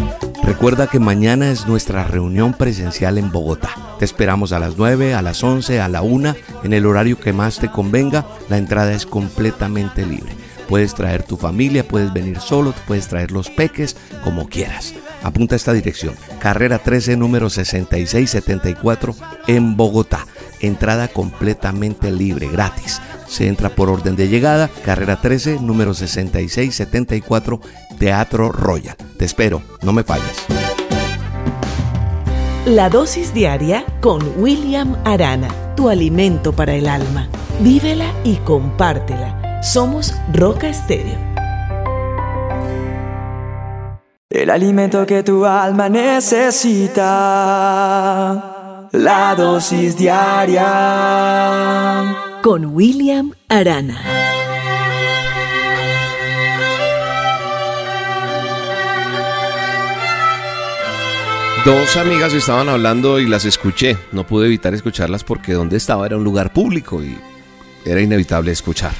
Recuerda 0.43 0.85
que 0.85 0.99
mañana 0.99 1.49
es 1.49 1.65
nuestra 1.65 2.03
reunión 2.03 2.53
presencial 2.53 3.17
en 3.17 3.31
Bogotá. 3.31 3.71
Te 3.97 4.05
esperamos 4.05 4.51
a 4.51 4.59
las 4.59 4.77
9, 4.77 5.15
a 5.15 5.23
las 5.23 5.43
11, 5.43 5.81
a 5.81 5.89
la 5.89 6.03
1, 6.03 6.35
en 6.63 6.73
el 6.73 6.85
horario 6.85 7.19
que 7.19 7.33
más 7.33 7.57
te 7.57 7.71
convenga. 7.71 8.27
La 8.49 8.59
entrada 8.59 8.93
es 8.93 9.07
completamente 9.07 10.05
libre. 10.05 10.31
Puedes 10.69 10.93
traer 10.93 11.23
tu 11.23 11.37
familia, 11.37 11.87
puedes 11.87 12.13
venir 12.13 12.39
solo, 12.39 12.75
puedes 12.85 13.07
traer 13.07 13.31
los 13.31 13.49
peques, 13.49 13.97
como 14.23 14.47
quieras. 14.47 14.93
Apunta 15.23 15.55
esta 15.55 15.73
dirección. 15.73 16.15
Carrera 16.39 16.79
13, 16.79 17.17
número 17.17 17.49
6674 17.49 19.15
en 19.47 19.75
Bogotá. 19.75 20.25
Entrada 20.59 21.07
completamente 21.07 22.11
libre, 22.11 22.47
gratis. 22.47 23.01
Se 23.27 23.47
entra 23.47 23.69
por 23.69 23.89
orden 23.89 24.15
de 24.15 24.27
llegada. 24.27 24.69
Carrera 24.83 25.19
13, 25.21 25.59
número 25.61 25.93
6674, 25.93 27.61
Teatro 27.99 28.51
Royal. 28.51 28.95
Te 29.17 29.25
espero, 29.25 29.61
no 29.81 29.93
me 29.93 30.03
falles. 30.03 30.45
La 32.65 32.89
dosis 32.89 33.33
diaria 33.33 33.85
con 34.01 34.21
William 34.37 34.97
Arana, 35.05 35.47
tu 35.75 35.89
alimento 35.89 36.53
para 36.53 36.73
el 36.75 36.87
alma. 36.87 37.29
Vívela 37.61 38.11
y 38.23 38.35
compártela. 38.37 39.61
Somos 39.63 40.13
Roca 40.33 40.67
Estéreo. 40.67 41.26
El 44.47 44.51
alimento 44.51 45.05
que 45.05 45.23
tu 45.23 45.45
alma 45.45 45.89
necesita. 45.89 47.03
La 48.93 49.35
dosis 49.35 49.97
diaria. 49.97 50.63
Con 52.41 52.67
William 52.67 53.33
Arana. 53.49 54.01
Dos 61.65 61.97
amigas 61.97 62.33
estaban 62.33 62.69
hablando 62.69 63.19
y 63.19 63.27
las 63.27 63.43
escuché. 63.43 63.97
No 64.13 64.25
pude 64.25 64.45
evitar 64.45 64.73
escucharlas 64.73 65.25
porque 65.25 65.51
donde 65.51 65.75
estaba 65.75 66.05
era 66.05 66.15
un 66.15 66.23
lugar 66.23 66.53
público 66.53 67.03
y 67.03 67.17
era 67.83 67.99
inevitable 67.99 68.53
escuchar. 68.53 68.93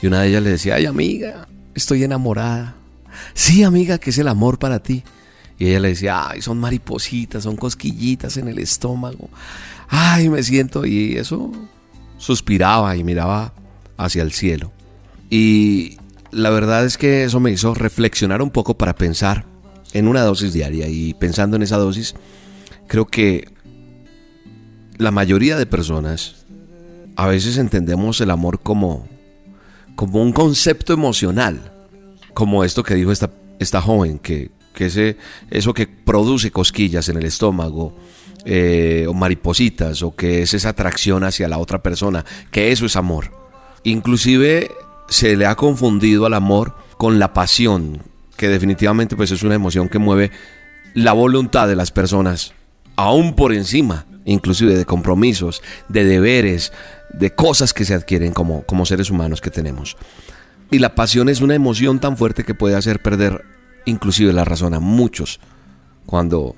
Y 0.00 0.06
una 0.06 0.22
de 0.22 0.28
ellas 0.28 0.42
le 0.42 0.48
decía, 0.52 0.76
ay 0.76 0.86
amiga, 0.86 1.46
estoy 1.74 2.04
enamorada. 2.04 2.77
Sí, 3.34 3.62
amiga, 3.62 3.98
que 3.98 4.10
es 4.10 4.18
el 4.18 4.28
amor 4.28 4.58
para 4.58 4.80
ti. 4.80 5.04
Y 5.58 5.68
ella 5.68 5.80
le 5.80 5.88
decía, 5.88 6.28
ay, 6.28 6.40
son 6.40 6.58
maripositas, 6.58 7.42
son 7.42 7.56
cosquillitas 7.56 8.36
en 8.36 8.48
el 8.48 8.58
estómago. 8.58 9.28
Ay, 9.88 10.28
me 10.28 10.42
siento. 10.42 10.86
Y 10.86 11.16
eso 11.16 11.50
suspiraba 12.16 12.96
y 12.96 13.04
miraba 13.04 13.52
hacia 13.96 14.22
el 14.22 14.32
cielo. 14.32 14.72
Y 15.30 15.98
la 16.30 16.50
verdad 16.50 16.84
es 16.84 16.96
que 16.96 17.24
eso 17.24 17.40
me 17.40 17.50
hizo 17.50 17.74
reflexionar 17.74 18.42
un 18.42 18.50
poco 18.50 18.78
para 18.78 18.94
pensar 18.94 19.46
en 19.92 20.06
una 20.06 20.22
dosis 20.22 20.52
diaria. 20.52 20.88
Y 20.88 21.14
pensando 21.14 21.56
en 21.56 21.62
esa 21.62 21.76
dosis, 21.76 22.14
creo 22.86 23.06
que 23.06 23.52
la 24.96 25.10
mayoría 25.10 25.56
de 25.56 25.66
personas 25.66 26.46
a 27.16 27.26
veces 27.26 27.58
entendemos 27.58 28.20
el 28.20 28.30
amor 28.30 28.60
como, 28.60 29.08
como 29.96 30.22
un 30.22 30.32
concepto 30.32 30.92
emocional. 30.92 31.72
Como 32.38 32.62
esto 32.62 32.84
que 32.84 32.94
dijo 32.94 33.10
esta, 33.10 33.32
esta 33.58 33.82
joven, 33.82 34.20
que, 34.20 34.52
que 34.72 34.86
ese, 34.86 35.16
eso 35.50 35.74
que 35.74 35.88
produce 35.88 36.52
cosquillas 36.52 37.08
en 37.08 37.16
el 37.16 37.24
estómago, 37.24 37.96
eh, 38.44 39.06
o 39.08 39.12
maripositas, 39.12 40.02
o 40.02 40.14
que 40.14 40.42
es 40.42 40.54
esa 40.54 40.68
atracción 40.68 41.24
hacia 41.24 41.48
la 41.48 41.58
otra 41.58 41.82
persona, 41.82 42.24
que 42.52 42.70
eso 42.70 42.86
es 42.86 42.94
amor. 42.94 43.32
Inclusive 43.82 44.70
se 45.08 45.36
le 45.36 45.46
ha 45.46 45.56
confundido 45.56 46.26
al 46.26 46.34
amor 46.34 46.76
con 46.96 47.18
la 47.18 47.32
pasión, 47.32 48.04
que 48.36 48.48
definitivamente 48.48 49.16
pues 49.16 49.32
es 49.32 49.42
una 49.42 49.56
emoción 49.56 49.88
que 49.88 49.98
mueve 49.98 50.30
la 50.94 51.14
voluntad 51.14 51.66
de 51.66 51.74
las 51.74 51.90
personas, 51.90 52.54
aún 52.94 53.34
por 53.34 53.52
encima, 53.52 54.06
inclusive 54.26 54.76
de 54.76 54.84
compromisos, 54.84 55.60
de 55.88 56.04
deberes, 56.04 56.72
de 57.12 57.34
cosas 57.34 57.74
que 57.74 57.84
se 57.84 57.94
adquieren 57.94 58.32
como, 58.32 58.62
como 58.62 58.86
seres 58.86 59.10
humanos 59.10 59.40
que 59.40 59.50
tenemos. 59.50 59.96
Y 60.70 60.78
la 60.78 60.94
pasión 60.94 61.28
es 61.28 61.40
una 61.40 61.54
emoción 61.54 61.98
tan 61.98 62.16
fuerte 62.16 62.44
que 62.44 62.54
puede 62.54 62.76
hacer 62.76 63.00
perder 63.00 63.44
inclusive 63.86 64.32
la 64.32 64.44
razón 64.44 64.74
a 64.74 64.80
muchos 64.80 65.40
cuando 66.04 66.56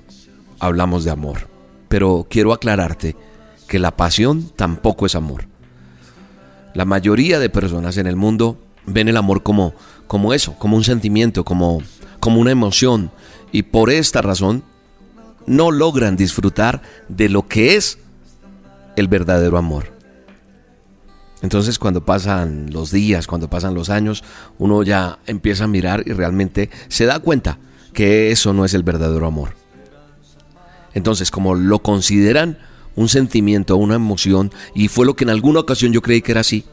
hablamos 0.59 1.03
de 1.03 1.11
amor. 1.11 1.47
Pero 1.87 2.27
quiero 2.29 2.53
aclararte 2.53 3.15
que 3.67 3.79
la 3.79 3.95
pasión 3.95 4.49
tampoco 4.55 5.05
es 5.05 5.15
amor. 5.15 5.47
La 6.73 6.85
mayoría 6.85 7.39
de 7.39 7.49
personas 7.49 7.97
en 7.97 8.07
el 8.07 8.15
mundo 8.15 8.57
ven 8.85 9.07
el 9.07 9.17
amor 9.17 9.43
como, 9.43 9.73
como 10.07 10.33
eso, 10.33 10.55
como 10.57 10.75
un 10.75 10.83
sentimiento, 10.83 11.43
como, 11.43 11.81
como 12.19 12.39
una 12.39 12.51
emoción. 12.51 13.11
Y 13.51 13.63
por 13.63 13.89
esta 13.89 14.21
razón 14.21 14.63
no 15.45 15.71
logran 15.71 16.15
disfrutar 16.15 16.81
de 17.07 17.29
lo 17.29 17.47
que 17.47 17.75
es 17.75 17.97
el 18.95 19.07
verdadero 19.07 19.57
amor. 19.57 20.00
Entonces 21.41 21.79
cuando 21.79 22.05
pasan 22.05 22.71
los 22.71 22.91
días, 22.91 23.27
cuando 23.27 23.49
pasan 23.49 23.73
los 23.73 23.89
años, 23.89 24.23
uno 24.59 24.83
ya 24.83 25.19
empieza 25.25 25.63
a 25.63 25.67
mirar 25.67 26.03
y 26.05 26.13
realmente 26.13 26.69
se 26.87 27.05
da 27.05 27.19
cuenta 27.19 27.57
que 27.93 28.31
eso 28.31 28.53
no 28.53 28.63
es 28.63 28.73
el 28.73 28.83
verdadero 28.83 29.25
amor. 29.25 29.55
Entonces 30.93 31.31
como 31.31 31.55
lo 31.55 31.79
consideran 31.79 32.57
un 32.95 33.09
sentimiento, 33.09 33.77
una 33.77 33.95
emoción, 33.95 34.51
y 34.75 34.87
fue 34.87 35.05
lo 35.05 35.15
que 35.15 35.23
en 35.23 35.29
alguna 35.29 35.61
ocasión 35.61 35.93
yo 35.93 36.01
creí 36.01 36.21
que 36.21 36.31
era 36.31 36.41
así, 36.41 36.65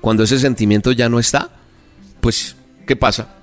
cuando 0.00 0.22
ese 0.22 0.38
sentimiento 0.38 0.92
ya 0.92 1.08
no 1.08 1.18
está, 1.18 1.50
pues, 2.20 2.56
¿qué 2.86 2.96
pasa? 2.96 3.36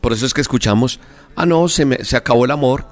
Por 0.00 0.12
eso 0.12 0.26
es 0.26 0.34
que 0.34 0.40
escuchamos, 0.40 1.00
ah, 1.36 1.46
no, 1.46 1.68
se, 1.68 1.84
me, 1.84 2.04
se 2.04 2.16
acabó 2.16 2.44
el 2.44 2.50
amor, 2.50 2.86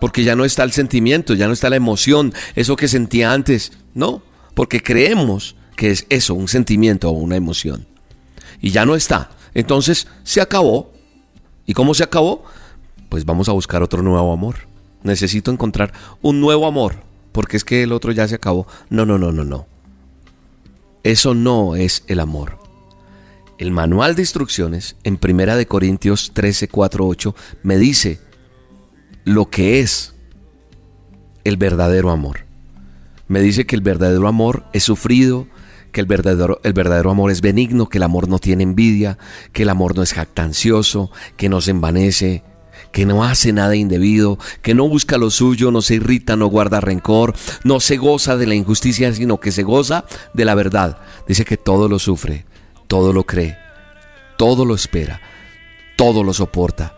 porque 0.00 0.24
ya 0.24 0.36
no 0.36 0.44
está 0.44 0.62
el 0.62 0.72
sentimiento, 0.72 1.34
ya 1.34 1.46
no 1.46 1.52
está 1.52 1.70
la 1.70 1.76
emoción, 1.76 2.32
eso 2.54 2.76
que 2.76 2.88
sentía 2.88 3.32
antes, 3.32 3.72
no, 3.94 4.22
porque 4.56 4.82
creemos 4.82 5.54
que 5.76 5.90
es 5.90 6.06
eso, 6.08 6.32
un 6.32 6.48
sentimiento 6.48 7.10
o 7.10 7.12
una 7.12 7.36
emoción. 7.36 7.86
Y 8.62 8.70
ya 8.70 8.86
no 8.86 8.94
está. 8.94 9.28
Entonces 9.52 10.08
se 10.24 10.40
acabó. 10.40 10.90
¿Y 11.66 11.74
cómo 11.74 11.92
se 11.92 12.02
acabó? 12.02 12.42
Pues 13.10 13.26
vamos 13.26 13.50
a 13.50 13.52
buscar 13.52 13.82
otro 13.82 14.02
nuevo 14.02 14.32
amor. 14.32 14.56
Necesito 15.02 15.50
encontrar 15.50 15.92
un 16.22 16.40
nuevo 16.40 16.66
amor, 16.66 16.94
porque 17.32 17.58
es 17.58 17.64
que 17.64 17.82
el 17.82 17.92
otro 17.92 18.12
ya 18.12 18.26
se 18.26 18.36
acabó. 18.36 18.66
No, 18.88 19.04
no, 19.04 19.18
no, 19.18 19.30
no, 19.30 19.44
no. 19.44 19.66
Eso 21.02 21.34
no 21.34 21.76
es 21.76 22.02
el 22.06 22.18
amor. 22.18 22.58
El 23.58 23.72
manual 23.72 24.14
de 24.14 24.22
instrucciones 24.22 24.96
en 25.04 25.18
Primera 25.18 25.56
de 25.56 25.66
Corintios 25.66 26.30
13, 26.32 26.68
4, 26.68 27.06
8 27.06 27.34
me 27.62 27.76
dice 27.76 28.20
lo 29.24 29.50
que 29.50 29.80
es 29.80 30.14
el 31.44 31.58
verdadero 31.58 32.10
amor. 32.10 32.45
Me 33.28 33.40
dice 33.40 33.66
que 33.66 33.76
el 33.76 33.82
verdadero 33.82 34.28
amor 34.28 34.64
es 34.72 34.84
sufrido, 34.84 35.48
que 35.92 36.00
el 36.00 36.06
verdadero, 36.06 36.60
el 36.62 36.72
verdadero 36.72 37.10
amor 37.10 37.30
es 37.30 37.40
benigno, 37.40 37.88
que 37.88 37.98
el 37.98 38.04
amor 38.04 38.28
no 38.28 38.38
tiene 38.38 38.62
envidia, 38.62 39.18
que 39.52 39.62
el 39.62 39.68
amor 39.68 39.96
no 39.96 40.02
es 40.02 40.12
jactancioso, 40.12 41.10
que 41.36 41.48
no 41.48 41.60
se 41.60 41.72
envanece, 41.72 42.44
que 42.92 43.06
no 43.06 43.24
hace 43.24 43.52
nada 43.52 43.76
indebido, 43.76 44.38
que 44.62 44.74
no 44.74 44.88
busca 44.88 45.18
lo 45.18 45.30
suyo, 45.30 45.70
no 45.70 45.82
se 45.82 45.96
irrita, 45.96 46.36
no 46.36 46.46
guarda 46.46 46.80
rencor, 46.80 47.34
no 47.64 47.80
se 47.80 47.96
goza 47.96 48.36
de 48.36 48.46
la 48.46 48.54
injusticia, 48.54 49.12
sino 49.12 49.40
que 49.40 49.52
se 49.52 49.62
goza 49.62 50.04
de 50.34 50.44
la 50.44 50.54
verdad. 50.54 50.98
Dice 51.26 51.44
que 51.44 51.56
todo 51.56 51.88
lo 51.88 51.98
sufre, 51.98 52.46
todo 52.86 53.12
lo 53.12 53.24
cree, 53.24 53.58
todo 54.36 54.64
lo 54.64 54.74
espera, 54.74 55.20
todo 55.96 56.22
lo 56.22 56.32
soporta. 56.32 56.94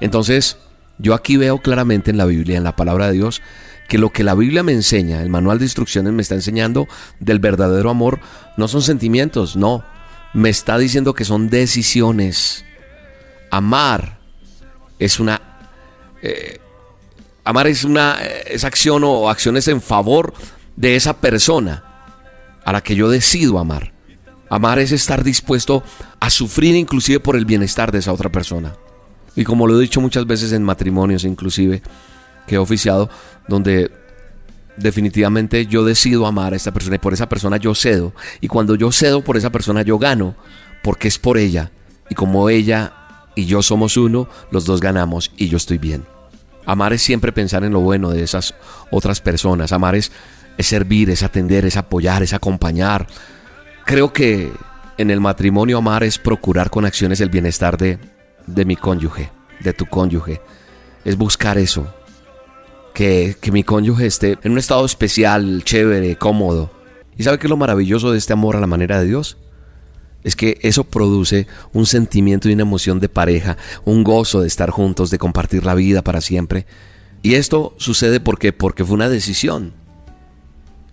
Entonces, 0.00 0.58
yo 0.98 1.14
aquí 1.14 1.36
veo 1.36 1.58
claramente 1.58 2.10
en 2.10 2.16
la 2.16 2.26
Biblia, 2.26 2.56
en 2.56 2.64
la 2.64 2.76
palabra 2.76 3.06
de 3.06 3.14
Dios, 3.14 3.42
que 3.88 3.98
lo 3.98 4.10
que 4.10 4.24
la 4.24 4.34
Biblia 4.34 4.62
me 4.62 4.72
enseña, 4.72 5.22
el 5.22 5.28
manual 5.28 5.58
de 5.58 5.66
instrucciones 5.66 6.12
me 6.12 6.22
está 6.22 6.34
enseñando 6.34 6.88
del 7.20 7.38
verdadero 7.38 7.90
amor, 7.90 8.20
no 8.56 8.68
son 8.68 8.82
sentimientos, 8.82 9.56
no. 9.56 9.84
Me 10.34 10.48
está 10.48 10.78
diciendo 10.78 11.12
que 11.12 11.24
son 11.24 11.50
decisiones. 11.50 12.64
Amar 13.50 14.18
es 14.98 15.20
una... 15.20 15.42
eh, 16.22 16.58
amar 17.44 17.66
es 17.66 17.84
una 17.84 18.18
es 18.46 18.64
acción 18.64 19.02
o 19.04 19.28
acciones 19.28 19.68
en 19.68 19.82
favor 19.82 20.32
de 20.76 20.96
esa 20.96 21.20
persona 21.20 21.84
a 22.64 22.72
la 22.72 22.80
que 22.80 22.94
yo 22.94 23.10
decido 23.10 23.58
amar. 23.58 23.92
Amar 24.48 24.78
es 24.78 24.92
estar 24.92 25.24
dispuesto 25.24 25.82
a 26.20 26.30
sufrir 26.30 26.76
inclusive 26.76 27.20
por 27.20 27.36
el 27.36 27.44
bienestar 27.44 27.90
de 27.90 27.98
esa 27.98 28.12
otra 28.12 28.30
persona. 28.30 28.74
Y 29.34 29.44
como 29.44 29.66
lo 29.66 29.78
he 29.78 29.82
dicho 29.82 30.00
muchas 30.00 30.26
veces 30.26 30.52
en 30.52 30.62
matrimonios 30.62 31.24
inclusive, 31.24 31.82
que 32.46 32.56
he 32.56 32.58
oficiado, 32.58 33.08
donde 33.48 33.90
definitivamente 34.76 35.66
yo 35.66 35.84
decido 35.84 36.26
amar 36.26 36.52
a 36.52 36.56
esta 36.56 36.72
persona 36.72 36.96
y 36.96 36.98
por 36.98 37.12
esa 37.12 37.28
persona 37.28 37.56
yo 37.56 37.74
cedo. 37.74 38.12
Y 38.40 38.48
cuando 38.48 38.74
yo 38.74 38.92
cedo 38.92 39.22
por 39.22 39.36
esa 39.36 39.50
persona 39.50 39.82
yo 39.82 39.98
gano, 39.98 40.34
porque 40.82 41.08
es 41.08 41.18
por 41.18 41.38
ella. 41.38 41.70
Y 42.08 42.14
como 42.14 42.48
ella 42.48 42.92
y 43.34 43.46
yo 43.46 43.62
somos 43.62 43.96
uno, 43.96 44.28
los 44.50 44.64
dos 44.64 44.80
ganamos 44.80 45.30
y 45.36 45.48
yo 45.48 45.56
estoy 45.56 45.78
bien. 45.78 46.04
Amar 46.66 46.92
es 46.92 47.02
siempre 47.02 47.32
pensar 47.32 47.64
en 47.64 47.72
lo 47.72 47.80
bueno 47.80 48.10
de 48.10 48.22
esas 48.22 48.54
otras 48.90 49.20
personas. 49.20 49.72
Amar 49.72 49.94
es, 49.94 50.12
es 50.58 50.66
servir, 50.66 51.10
es 51.10 51.22
atender, 51.22 51.64
es 51.64 51.76
apoyar, 51.76 52.22
es 52.22 52.32
acompañar. 52.32 53.06
Creo 53.84 54.12
que 54.12 54.52
en 54.98 55.10
el 55.10 55.20
matrimonio 55.20 55.78
amar 55.78 56.04
es 56.04 56.18
procurar 56.18 56.70
con 56.70 56.84
acciones 56.84 57.20
el 57.20 57.30
bienestar 57.30 57.76
de, 57.78 57.98
de 58.46 58.64
mi 58.64 58.76
cónyuge, 58.76 59.30
de 59.60 59.72
tu 59.72 59.86
cónyuge. 59.86 60.40
Es 61.04 61.16
buscar 61.16 61.58
eso. 61.58 61.92
Que, 62.94 63.36
que 63.40 63.52
mi 63.52 63.64
cónyuge 63.64 64.06
esté 64.06 64.38
en 64.42 64.52
un 64.52 64.58
estado 64.58 64.84
especial, 64.84 65.62
chévere, 65.64 66.16
cómodo. 66.16 66.70
¿Y 67.16 67.22
sabe 67.22 67.38
qué 67.38 67.46
es 67.46 67.50
lo 67.50 67.56
maravilloso 67.56 68.12
de 68.12 68.18
este 68.18 68.32
amor 68.32 68.56
a 68.56 68.60
la 68.60 68.66
manera 68.66 69.00
de 69.00 69.06
Dios? 69.06 69.38
Es 70.24 70.36
que 70.36 70.58
eso 70.62 70.84
produce 70.84 71.46
un 71.72 71.86
sentimiento 71.86 72.48
y 72.48 72.52
una 72.52 72.62
emoción 72.62 73.00
de 73.00 73.08
pareja, 73.08 73.56
un 73.84 74.04
gozo 74.04 74.40
de 74.40 74.48
estar 74.48 74.70
juntos, 74.70 75.10
de 75.10 75.18
compartir 75.18 75.64
la 75.64 75.74
vida 75.74 76.02
para 76.02 76.20
siempre. 76.20 76.66
Y 77.22 77.34
esto 77.34 77.74
sucede 77.78 78.20
porque 78.20 78.52
porque 78.52 78.84
fue 78.84 78.94
una 78.94 79.08
decisión. 79.08 79.72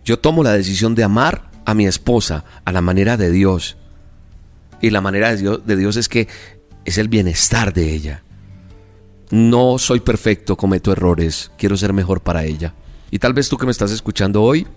Yo 0.04 0.20
tomo 0.20 0.44
la 0.44 0.54
decisión 0.54 0.96
de 0.96 1.04
amar 1.04 1.50
a 1.66 1.74
mi 1.74 1.86
esposa 1.86 2.46
a 2.66 2.72
la 2.72 2.82
manera 2.82 3.18
de 3.18 3.32
Dios. 3.32 3.78
Y 4.82 4.90
la 4.90 5.02
manera 5.02 5.30
de 5.30 5.38
Dios, 5.38 5.66
de 5.66 5.76
Dios 5.76 5.98
es 5.98 6.10
que 6.10 6.28
es 6.86 6.98
el 6.98 7.08
bienestar 7.08 7.74
de 7.74 7.94
ella. 7.94 8.24
No 9.32 9.78
soy 9.78 10.00
perfecto, 10.00 10.58
cometo 10.58 10.92
errores, 10.92 11.52
quiero 11.58 11.78
ser 11.78 11.94
mejor 11.94 12.22
para 12.22 12.46
ella. 12.46 12.74
Y 13.12 13.20
tal 13.20 13.34
vez 13.34 13.50
tú 13.50 13.58
que 13.58 13.66
me 13.66 13.72
estás 13.72 13.92
escuchando 13.92 14.42
hoy, 14.42 14.68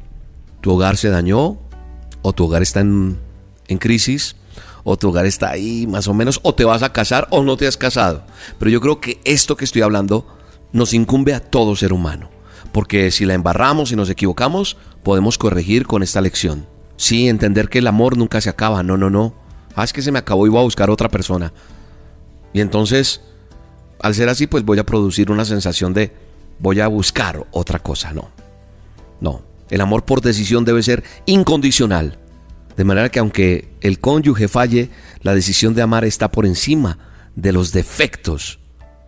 tu 0.61 0.73
hogar 0.73 0.97
se 0.97 1.09
dañó 1.09 1.59
o 2.23 2.33
tu 2.33 2.45
hogar 2.45 2.63
está 2.63 2.81
en, 2.81 3.19
en 3.69 3.79
crisis 3.79 4.37
o 4.85 4.97
tu 4.97 5.09
hogar 5.09 5.27
está 5.27 5.51
ahí 5.51 5.87
más 5.87 6.09
o 6.09 6.15
menos, 6.15 6.41
o 6.43 6.55
te 6.55 6.65
vas 6.65 6.83
a 6.83 6.93
casar 6.93 7.29
o 7.31 7.43
no 7.43 7.57
te 7.57 7.67
has 7.67 7.77
casado. 7.77 8.25
Pero 8.59 8.71
yo 8.71 8.81
creo 8.81 9.01
que 9.01 9.21
esto 9.25 9.57
que 9.57 9.65
estoy 9.65 9.83
hablando 9.83 10.27
nos 10.73 10.93
incumbe 10.95 11.35
a 11.35 11.41
todo 11.41 11.77
ser 11.77 11.93
humano, 11.93 12.31
porque 12.73 13.11
si 13.11 13.25
la 13.25 13.35
embarramos 13.35 13.93
y 13.93 13.97
nos 13.97 14.11
equivocamos, 14.11 14.77
podemos 15.03 15.39
corregir 15.39 15.87
con 15.87 16.03
esta 16.03 16.21
lección. 16.21 16.67
Sí, 16.97 17.29
entender 17.29 17.69
que 17.69 17.79
el 17.79 17.87
amor 17.87 18.17
nunca 18.17 18.41
se 18.41 18.51
acaba, 18.51 18.83
no, 18.83 18.97
no, 18.97 19.11
no. 19.11 19.35
Ah, 19.75 19.85
es 19.85 19.93
que 19.93 20.03
se 20.03 20.13
me 20.13 20.19
acabó 20.19 20.47
y 20.47 20.51
voy 20.51 20.61
a 20.61 20.65
buscar 20.65 20.91
otra 20.91 21.09
persona. 21.09 21.53
Y 22.53 22.61
entonces, 22.61 23.23
al 24.03 24.15
ser 24.15 24.29
así, 24.29 24.47
pues 24.47 24.65
voy 24.65 24.79
a 24.79 24.87
producir 24.87 25.31
una 25.31 25.45
sensación 25.45 25.95
de 25.95 26.13
voy 26.59 26.81
a 26.81 26.89
buscar 26.89 27.47
otra 27.53 27.79
cosa, 27.79 28.13
no. 28.13 28.31
No, 29.21 29.43
el 29.71 29.81
amor 29.81 30.05
por 30.05 30.21
decisión 30.21 30.65
debe 30.65 30.83
ser 30.83 31.05
incondicional. 31.27 32.19
De 32.77 32.85
manera 32.85 33.11
que 33.11 33.21
aunque 33.21 33.75
el 33.81 34.01
cónyuge 34.01 34.49
falle, 34.49 34.91
la 35.21 35.35
decisión 35.35 35.75
de 35.75 35.83
amar 35.83 36.05
está 36.05 36.31
por 36.31 36.47
encima 36.47 36.99
de 37.37 37.53
los 37.53 37.73
defectos 37.73 38.59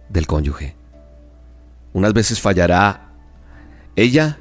del 0.08 0.26
cónyuge. 0.26 0.76
Unas 1.92 2.12
veces 2.12 2.40
fallará 2.40 3.12
ella 3.96 4.38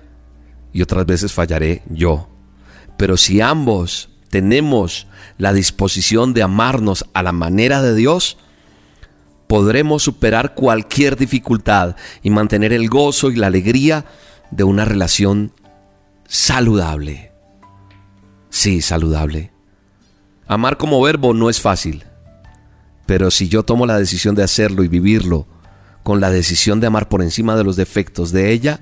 y 0.71 0.81
otras 0.81 1.05
veces 1.05 1.31
fallaré 1.33 1.83
yo. 1.89 2.29
Pero 2.97 3.17
si 3.17 3.41
ambos 3.41 4.09
tenemos 4.29 5.07
la 5.37 5.53
disposición 5.53 6.33
de 6.33 6.43
amarnos 6.43 7.05
a 7.13 7.23
la 7.23 7.31
manera 7.31 7.81
de 7.81 7.95
Dios, 7.95 8.37
podremos 9.53 10.01
superar 10.01 10.55
cualquier 10.55 11.15
dificultad 11.15 11.95
y 12.23 12.31
mantener 12.31 12.73
el 12.73 12.89
gozo 12.89 13.29
y 13.29 13.35
la 13.35 13.45
alegría 13.45 14.03
de 14.49 14.63
una 14.63 14.83
relación 14.83 15.53
saludable. 16.27 17.33
Sí, 18.49 18.81
saludable. 18.81 19.51
Amar 20.47 20.77
como 20.77 20.99
verbo 20.99 21.35
no 21.35 21.51
es 21.51 21.61
fácil, 21.61 22.03
pero 23.05 23.29
si 23.29 23.47
yo 23.47 23.61
tomo 23.61 23.85
la 23.85 23.99
decisión 23.99 24.33
de 24.33 24.41
hacerlo 24.41 24.83
y 24.83 24.87
vivirlo 24.87 25.45
con 26.01 26.19
la 26.19 26.31
decisión 26.31 26.79
de 26.79 26.87
amar 26.87 27.07
por 27.07 27.21
encima 27.21 27.55
de 27.55 27.63
los 27.63 27.75
defectos 27.75 28.31
de 28.31 28.53
ella 28.53 28.79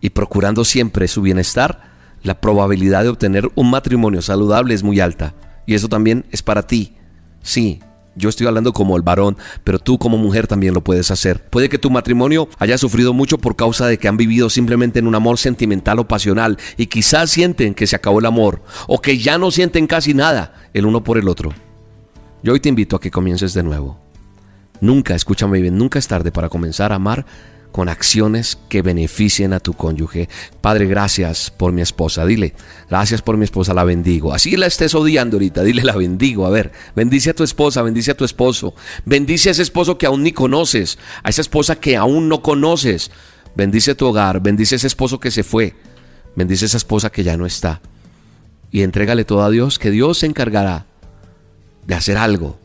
y 0.00 0.08
procurando 0.08 0.64
siempre 0.64 1.06
su 1.06 1.20
bienestar, 1.20 1.82
la 2.22 2.40
probabilidad 2.40 3.02
de 3.02 3.10
obtener 3.10 3.50
un 3.56 3.68
matrimonio 3.68 4.22
saludable 4.22 4.72
es 4.72 4.82
muy 4.82 5.00
alta. 5.00 5.34
Y 5.66 5.74
eso 5.74 5.90
también 5.90 6.24
es 6.30 6.42
para 6.42 6.66
ti. 6.66 6.96
Sí, 7.42 7.80
yo 8.16 8.28
estoy 8.28 8.46
hablando 8.46 8.72
como 8.72 8.96
el 8.96 9.02
varón, 9.02 9.36
pero 9.62 9.78
tú 9.78 9.98
como 9.98 10.16
mujer 10.16 10.46
también 10.46 10.74
lo 10.74 10.82
puedes 10.82 11.10
hacer. 11.10 11.44
Puede 11.48 11.68
que 11.68 11.78
tu 11.78 11.90
matrimonio 11.90 12.48
haya 12.58 12.78
sufrido 12.78 13.12
mucho 13.12 13.38
por 13.38 13.56
causa 13.56 13.86
de 13.86 13.98
que 13.98 14.08
han 14.08 14.16
vivido 14.16 14.50
simplemente 14.50 14.98
en 14.98 15.06
un 15.06 15.14
amor 15.14 15.38
sentimental 15.38 15.98
o 15.98 16.08
pasional 16.08 16.58
y 16.76 16.86
quizás 16.86 17.30
sienten 17.30 17.74
que 17.74 17.86
se 17.86 17.94
acabó 17.96 18.18
el 18.18 18.26
amor 18.26 18.62
o 18.88 19.00
que 19.00 19.18
ya 19.18 19.38
no 19.38 19.50
sienten 19.50 19.86
casi 19.86 20.14
nada 20.14 20.54
el 20.72 20.86
uno 20.86 21.04
por 21.04 21.18
el 21.18 21.28
otro. 21.28 21.52
Yo 22.42 22.54
hoy 22.54 22.60
te 22.60 22.68
invito 22.68 22.96
a 22.96 23.00
que 23.00 23.10
comiences 23.10 23.54
de 23.54 23.62
nuevo. 23.62 24.00
Nunca, 24.80 25.14
escúchame 25.14 25.60
bien, 25.60 25.76
nunca 25.76 25.98
es 25.98 26.08
tarde 26.08 26.32
para 26.32 26.48
comenzar 26.48 26.92
a 26.92 26.96
amar 26.96 27.26
con 27.76 27.90
acciones 27.90 28.56
que 28.70 28.80
beneficien 28.80 29.52
a 29.52 29.60
tu 29.60 29.74
cónyuge. 29.74 30.30
Padre, 30.62 30.86
gracias 30.86 31.50
por 31.50 31.72
mi 31.72 31.82
esposa. 31.82 32.24
Dile, 32.24 32.54
gracias 32.88 33.20
por 33.20 33.36
mi 33.36 33.44
esposa, 33.44 33.74
la 33.74 33.84
bendigo. 33.84 34.32
Así 34.32 34.56
la 34.56 34.64
estés 34.64 34.94
odiando 34.94 35.36
ahorita, 35.36 35.62
dile, 35.62 35.84
la 35.84 35.94
bendigo. 35.94 36.46
A 36.46 36.50
ver, 36.50 36.72
bendice 36.94 37.28
a 37.28 37.34
tu 37.34 37.44
esposa, 37.44 37.82
bendice 37.82 38.12
a 38.12 38.16
tu 38.16 38.24
esposo. 38.24 38.74
Bendice 39.04 39.50
a 39.50 39.52
ese 39.52 39.60
esposo 39.60 39.98
que 39.98 40.06
aún 40.06 40.22
ni 40.22 40.32
conoces, 40.32 40.98
a 41.22 41.28
esa 41.28 41.42
esposa 41.42 41.76
que 41.76 41.98
aún 41.98 42.30
no 42.30 42.40
conoces. 42.40 43.10
Bendice 43.54 43.94
tu 43.94 44.06
hogar, 44.06 44.40
bendice 44.40 44.76
a 44.76 44.76
ese 44.76 44.86
esposo 44.86 45.20
que 45.20 45.30
se 45.30 45.44
fue. 45.44 45.74
Bendice 46.34 46.64
a 46.64 46.68
esa 46.68 46.78
esposa 46.78 47.10
que 47.10 47.24
ya 47.24 47.36
no 47.36 47.44
está. 47.44 47.82
Y 48.70 48.84
entrégale 48.84 49.26
todo 49.26 49.42
a 49.42 49.50
Dios, 49.50 49.78
que 49.78 49.90
Dios 49.90 50.20
se 50.20 50.24
encargará 50.24 50.86
de 51.86 51.94
hacer 51.94 52.16
algo 52.16 52.58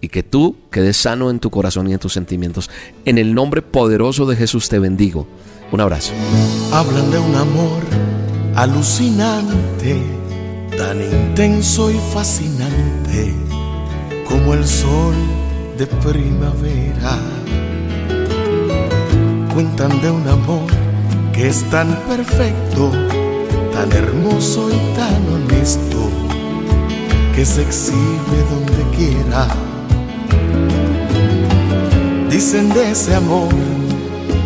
y 0.00 0.08
que 0.08 0.22
tú 0.22 0.56
quedes 0.70 0.96
sano 0.96 1.30
en 1.30 1.38
tu 1.38 1.50
corazón 1.50 1.88
y 1.88 1.92
en 1.92 1.98
tus 1.98 2.12
sentimientos. 2.12 2.70
En 3.04 3.18
el 3.18 3.34
nombre 3.34 3.62
poderoso 3.62 4.26
de 4.26 4.36
Jesús 4.36 4.68
te 4.68 4.78
bendigo. 4.78 5.26
Un 5.72 5.80
abrazo. 5.80 6.12
Hablan 6.72 7.10
de 7.10 7.18
un 7.18 7.34
amor 7.34 7.82
alucinante, 8.54 10.00
tan 10.76 11.00
intenso 11.00 11.90
y 11.90 11.98
fascinante 12.12 13.34
como 14.28 14.54
el 14.54 14.66
sol 14.66 15.14
de 15.76 15.86
primavera. 15.86 17.18
Cuentan 19.52 20.00
de 20.00 20.10
un 20.10 20.28
amor 20.28 20.70
que 21.32 21.48
es 21.48 21.62
tan 21.70 21.94
perfecto, 22.08 22.90
tan 23.72 23.92
hermoso 23.92 24.70
y 24.70 24.94
tan 24.96 25.26
honesto, 25.28 26.10
que 27.34 27.44
se 27.44 27.62
exhibe 27.62 28.38
donde 28.50 28.96
quiera 28.96 29.65
Dicen 32.36 32.68
de 32.68 32.90
ese 32.90 33.14
amor 33.14 33.48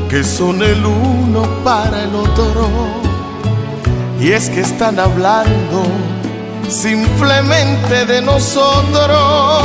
que 0.09 0.23
son 0.23 0.63
el 0.63 0.87
uno 0.87 1.43
para 1.65 2.05
el 2.05 2.15
otro. 2.15 2.69
Y 4.21 4.31
es 4.31 4.49
que 4.49 4.61
están 4.61 5.01
hablando 5.01 5.83
simplemente 6.69 8.07
de 8.07 8.23
nosotros. 8.23 9.65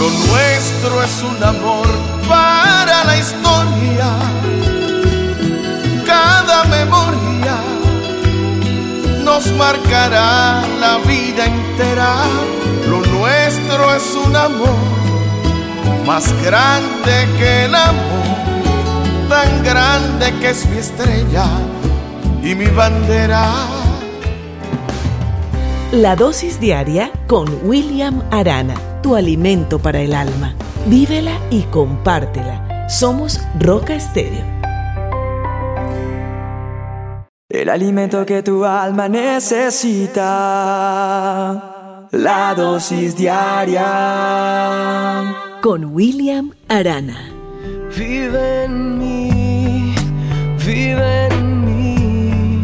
Lo 0.00 0.10
nuestro 0.26 1.04
es 1.04 1.22
un 1.22 1.44
amor 1.44 1.86
para 2.28 3.04
la 3.04 3.16
historia. 3.16 4.10
Cada 6.04 6.64
memoria 6.64 7.58
nos 9.22 9.46
marcará 9.52 10.64
la 10.80 10.98
vida 11.06 11.46
entera. 11.46 12.24
Lo 12.90 12.98
nuestro 13.06 13.94
es 13.94 14.16
un 14.16 14.34
amor 14.34 14.91
más 16.06 16.32
grande 16.44 17.28
que 17.38 17.64
el 17.66 17.74
amor, 17.74 19.28
tan 19.28 19.62
grande 19.64 20.32
que 20.40 20.50
es 20.50 20.68
mi 20.68 20.78
estrella 20.78 21.44
y 22.42 22.54
mi 22.54 22.66
bandera. 22.66 23.66
La 25.92 26.16
dosis 26.16 26.58
diaria 26.58 27.10
con 27.26 27.48
William 27.64 28.22
Arana, 28.30 28.74
tu 29.02 29.14
alimento 29.14 29.78
para 29.78 30.00
el 30.00 30.14
alma. 30.14 30.54
Vívela 30.86 31.38
y 31.50 31.62
compártela. 31.62 32.88
Somos 32.88 33.40
Roca 33.60 33.94
Estéreo. 33.94 34.44
El 37.48 37.68
alimento 37.68 38.24
que 38.26 38.42
tu 38.42 38.64
alma 38.64 39.08
necesita. 39.08 40.22
La 42.10 42.54
dosis 42.54 43.16
diaria 43.16 43.82
con 45.62 45.84
William 45.94 46.50
Arana. 46.66 47.30
Vive 47.96 48.64
en 48.64 48.98
mí, 48.98 49.94
vive 50.66 51.28
en 51.28 51.64
mí, 51.64 52.60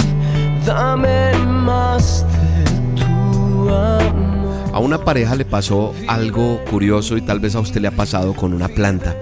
dame 0.66 1.32
más 1.46 2.26
de 2.26 3.00
tu 3.00 3.70
amor. 3.72 4.74
A 4.74 4.80
una 4.80 5.04
pareja 5.04 5.36
le 5.36 5.44
pasó 5.44 5.94
algo 6.08 6.60
curioso 6.68 7.16
y 7.16 7.22
tal 7.22 7.38
vez 7.38 7.54
a 7.54 7.60
usted 7.60 7.80
le 7.80 7.86
ha 7.86 7.92
pasado 7.92 8.34
con 8.34 8.52
una 8.52 8.68
planta. 8.68 9.16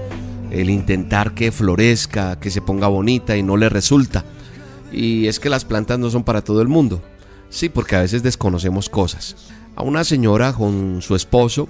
el 0.51 0.71
intentar 0.71 1.35
que 1.35 1.53
florezca, 1.53 2.41
que 2.41 2.51
se 2.51 2.63
ponga 2.63 2.89
bonita 2.89 3.37
y 3.37 3.43
no 3.43 3.59
le 3.59 3.69
resulta. 3.69 4.25
Y 4.91 5.27
es 5.27 5.39
que 5.39 5.51
las 5.51 5.67
plantas 5.67 5.99
no 5.99 6.09
son 6.09 6.25
para 6.25 6.41
todo 6.41 6.63
el 6.63 6.69
mundo. 6.69 7.03
Sí, 7.51 7.69
porque 7.69 7.97
a 7.97 8.01
veces 8.01 8.23
desconocemos 8.23 8.89
cosas. 8.89 9.37
A 9.75 9.83
una 9.83 10.03
señora 10.03 10.55
con 10.55 11.03
su 11.03 11.15
esposo 11.15 11.69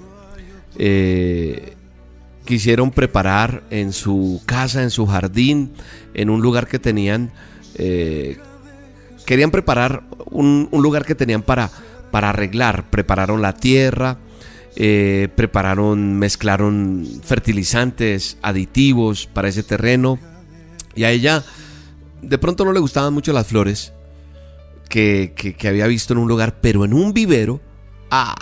eh, 0.78 1.76
quisieron 2.46 2.90
preparar 2.90 3.62
en 3.68 3.92
su 3.92 4.40
casa, 4.46 4.82
en 4.82 4.90
su 4.90 5.06
jardín, 5.06 5.72
en 6.14 6.30
un 6.30 6.40
lugar 6.40 6.66
que 6.66 6.78
tenían, 6.78 7.30
eh, 7.74 8.38
querían 9.26 9.50
preparar 9.50 10.04
un, 10.30 10.70
lugar 10.72 11.04
que 11.04 11.14
tenían 11.14 11.42
para, 11.42 11.70
para 12.10 12.30
arreglar. 12.30 12.88
Prepararon 12.88 13.42
la 13.42 13.54
tierra, 13.54 14.18
eh, 14.76 15.28
prepararon, 15.36 16.18
mezclaron 16.18 17.06
fertilizantes, 17.22 18.38
aditivos 18.40 19.26
para 19.26 19.48
ese 19.48 19.62
terreno. 19.62 20.18
Y 20.94 21.04
a 21.04 21.10
ella 21.10 21.44
de 22.22 22.38
pronto 22.38 22.64
no 22.64 22.72
le 22.72 22.80
gustaban 22.80 23.12
mucho 23.12 23.34
las 23.34 23.46
flores 23.46 23.92
que, 24.88 25.34
que 25.36 25.68
había 25.68 25.86
visto 25.86 26.14
en 26.14 26.20
un 26.20 26.28
lugar, 26.28 26.60
pero 26.62 26.86
en 26.86 26.94
un 26.94 27.12
vivero, 27.12 27.60
ah, 28.10 28.36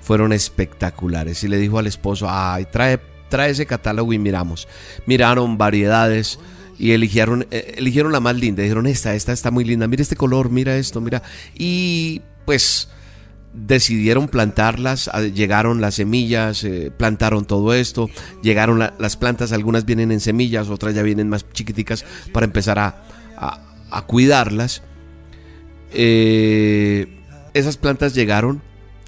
fueron 0.00 0.32
espectaculares. 0.32 1.42
Y 1.42 1.48
le 1.48 1.56
dijo 1.56 1.78
al 1.78 1.86
esposo, 1.86 2.26
ay, 2.28 2.66
trae 2.70 3.00
trae 3.32 3.50
ese 3.50 3.64
catálogo 3.64 4.12
y 4.12 4.18
miramos. 4.18 4.68
Miraron 5.06 5.56
variedades 5.56 6.38
y 6.78 6.92
eligieron, 6.92 7.46
eh, 7.50 7.76
eligieron 7.78 8.12
la 8.12 8.20
más 8.20 8.36
linda. 8.36 8.62
Dijeron, 8.62 8.86
esta, 8.86 9.14
esta 9.14 9.32
está 9.32 9.50
muy 9.50 9.64
linda. 9.64 9.88
Mira 9.88 10.02
este 10.02 10.16
color, 10.16 10.50
mira 10.50 10.76
esto, 10.76 11.00
mira. 11.00 11.22
Y 11.54 12.20
pues 12.44 12.90
decidieron 13.54 14.28
plantarlas, 14.28 15.10
llegaron 15.32 15.80
las 15.80 15.94
semillas, 15.94 16.62
eh, 16.64 16.92
plantaron 16.94 17.46
todo 17.46 17.72
esto, 17.72 18.10
llegaron 18.42 18.78
las 18.78 19.16
plantas, 19.16 19.52
algunas 19.52 19.86
vienen 19.86 20.12
en 20.12 20.20
semillas, 20.20 20.68
otras 20.68 20.94
ya 20.94 21.02
vienen 21.02 21.30
más 21.30 21.46
chiquiticas 21.52 22.04
para 22.32 22.44
empezar 22.44 22.78
a, 22.78 23.02
a, 23.90 24.06
cuidarlas. 24.06 24.82
Eh, 25.94 27.18
esas 27.54 27.78
plantas 27.78 28.14
llegaron 28.14 28.62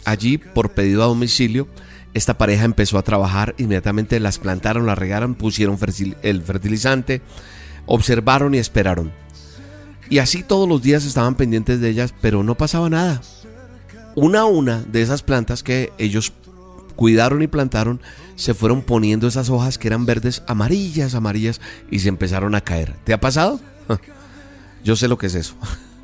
allí 0.07 0.39
por 0.39 0.73
pedido 0.73 1.03
a 1.03 1.07
domicilio 1.07 1.69
esta 2.15 2.39
pareja 2.39 2.65
empezó 2.65 2.97
a 2.97 3.03
trabajar, 3.03 3.55
inmediatamente 3.59 4.21
las 4.21 4.39
plantaron, 4.39 4.87
las 4.87 4.97
regaron, 4.97 5.35
pusieron 5.35 5.77
el 6.23 6.43
fertilizante, 6.43 7.21
observaron 7.87 8.55
y 8.55 8.59
esperaron. 8.59 9.13
Y 10.09 10.19
así 10.19 10.43
todos 10.43 10.69
los 10.69 10.83
días 10.83 11.05
estaban 11.05 11.35
pendientes 11.35 11.81
de 11.81 11.91
ellas, 11.91 12.15
pero 12.21 12.43
no 12.43 12.57
pasaba 12.57 12.89
nada. 12.89 13.21
Una 14.15 14.41
a 14.41 14.45
una 14.45 14.81
de 14.83 15.03
esas 15.03 15.23
plantas 15.23 15.63
que 15.65 15.93
ellos 15.99 16.33
cuidaron 16.95 17.43
y 17.43 17.49
plantaron, 17.49 18.01
se 18.37 18.55
fueron 18.55 18.83
poniendo 18.83 19.27
esas 19.27 19.51
hojas 19.51 19.77
que 19.77 19.89
eran 19.89 20.07
verdes, 20.07 20.43
amarillas, 20.47 21.15
amarillas, 21.15 21.61
y 21.91 21.99
se 21.99 22.09
empezaron 22.09 22.55
a 22.55 22.61
caer. 22.61 22.95
¿Te 23.03 23.13
ha 23.13 23.21
pasado? 23.21 23.61
Yo 24.85 24.95
sé 24.95 25.09
lo 25.09 25.19
que 25.19 25.27
es 25.27 25.35
eso. 25.35 25.57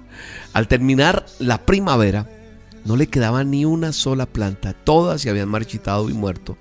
Al 0.53 0.67
terminar 0.67 1.25
la 1.39 1.65
primavera, 1.65 2.27
no 2.85 2.97
le 2.97 3.07
quedaba 3.09 3.45
ni 3.45 3.65
una 3.65 3.93
sola 3.93 4.27
planta, 4.27 4.73
todas 4.73 5.21
se 5.21 5.31
habían 5.31 5.49
marchitado 5.49 6.09
y 6.11 6.15
muerto. 6.15 6.57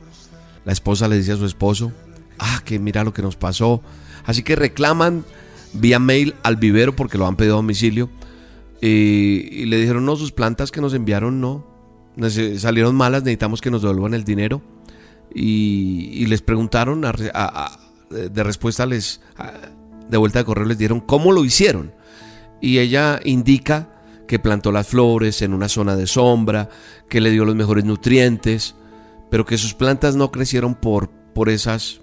La 0.66 0.74
esposa 0.74 1.08
le 1.08 1.18
dice 1.18 1.32
a 1.32 1.38
su 1.38 1.46
esposo, 1.46 1.92
ah, 2.38 2.62
que 2.66 2.80
mira 2.80 3.04
lo 3.04 3.14
que 3.14 3.22
nos 3.22 3.36
pasó. 3.36 3.82
Así 4.26 4.44
que 4.44 4.56
reclaman 4.56 5.26
vía 5.74 6.00
mail 6.00 6.36
al 6.44 6.58
vivero 6.58 6.96
porque 6.96 7.18
lo 7.18 7.28
han 7.28 7.36
pedido 7.36 7.56
a 7.56 7.58
domicilio. 7.58 8.10
Y, 8.82 9.66
le 9.66 9.78
dijeron, 9.78 10.06
no, 10.06 10.16
sus 10.16 10.32
plantas 10.32 10.72
que 10.72 10.82
nos 10.82 10.94
enviaron 10.94 11.42
no, 11.42 11.66
salieron 12.58 12.96
malas, 12.96 13.24
necesitamos 13.24 13.62
que 13.62 13.72
nos 13.72 13.82
devuelvan 13.82 14.14
el 14.14 14.24
dinero. 14.24 14.62
Y, 15.34 16.26
les 16.28 16.42
preguntaron, 16.42 17.02
de 17.02 18.44
respuesta 18.44 18.86
les, 18.86 19.22
de 20.10 20.18
vuelta 20.18 20.40
de 20.40 20.46
correo 20.46 20.66
les 20.66 20.78
dieron 20.78 21.00
cómo 21.00 21.32
lo 21.32 21.46
hicieron. 21.46 21.94
Y 22.62 22.80
ella 22.80 23.20
indica 23.24 23.90
que 24.30 24.38
plantó 24.38 24.72
las 24.72 24.86
flores 24.86 25.42
en 25.42 25.56
una 25.56 25.68
zona 25.68 25.96
de 25.96 26.06
sombra, 26.06 26.70
que 27.10 27.20
le 27.20 27.32
dio 27.32 27.46
los 27.46 27.56
mejores 27.56 27.84
nutrientes, 27.84 28.76
pero 29.32 29.44
que 29.44 29.58
sus 29.58 29.74
plantas 29.74 30.16
no 30.16 30.30
crecieron 30.30 30.76
por, 30.76 31.10
por 31.10 31.50
esas 31.50 32.02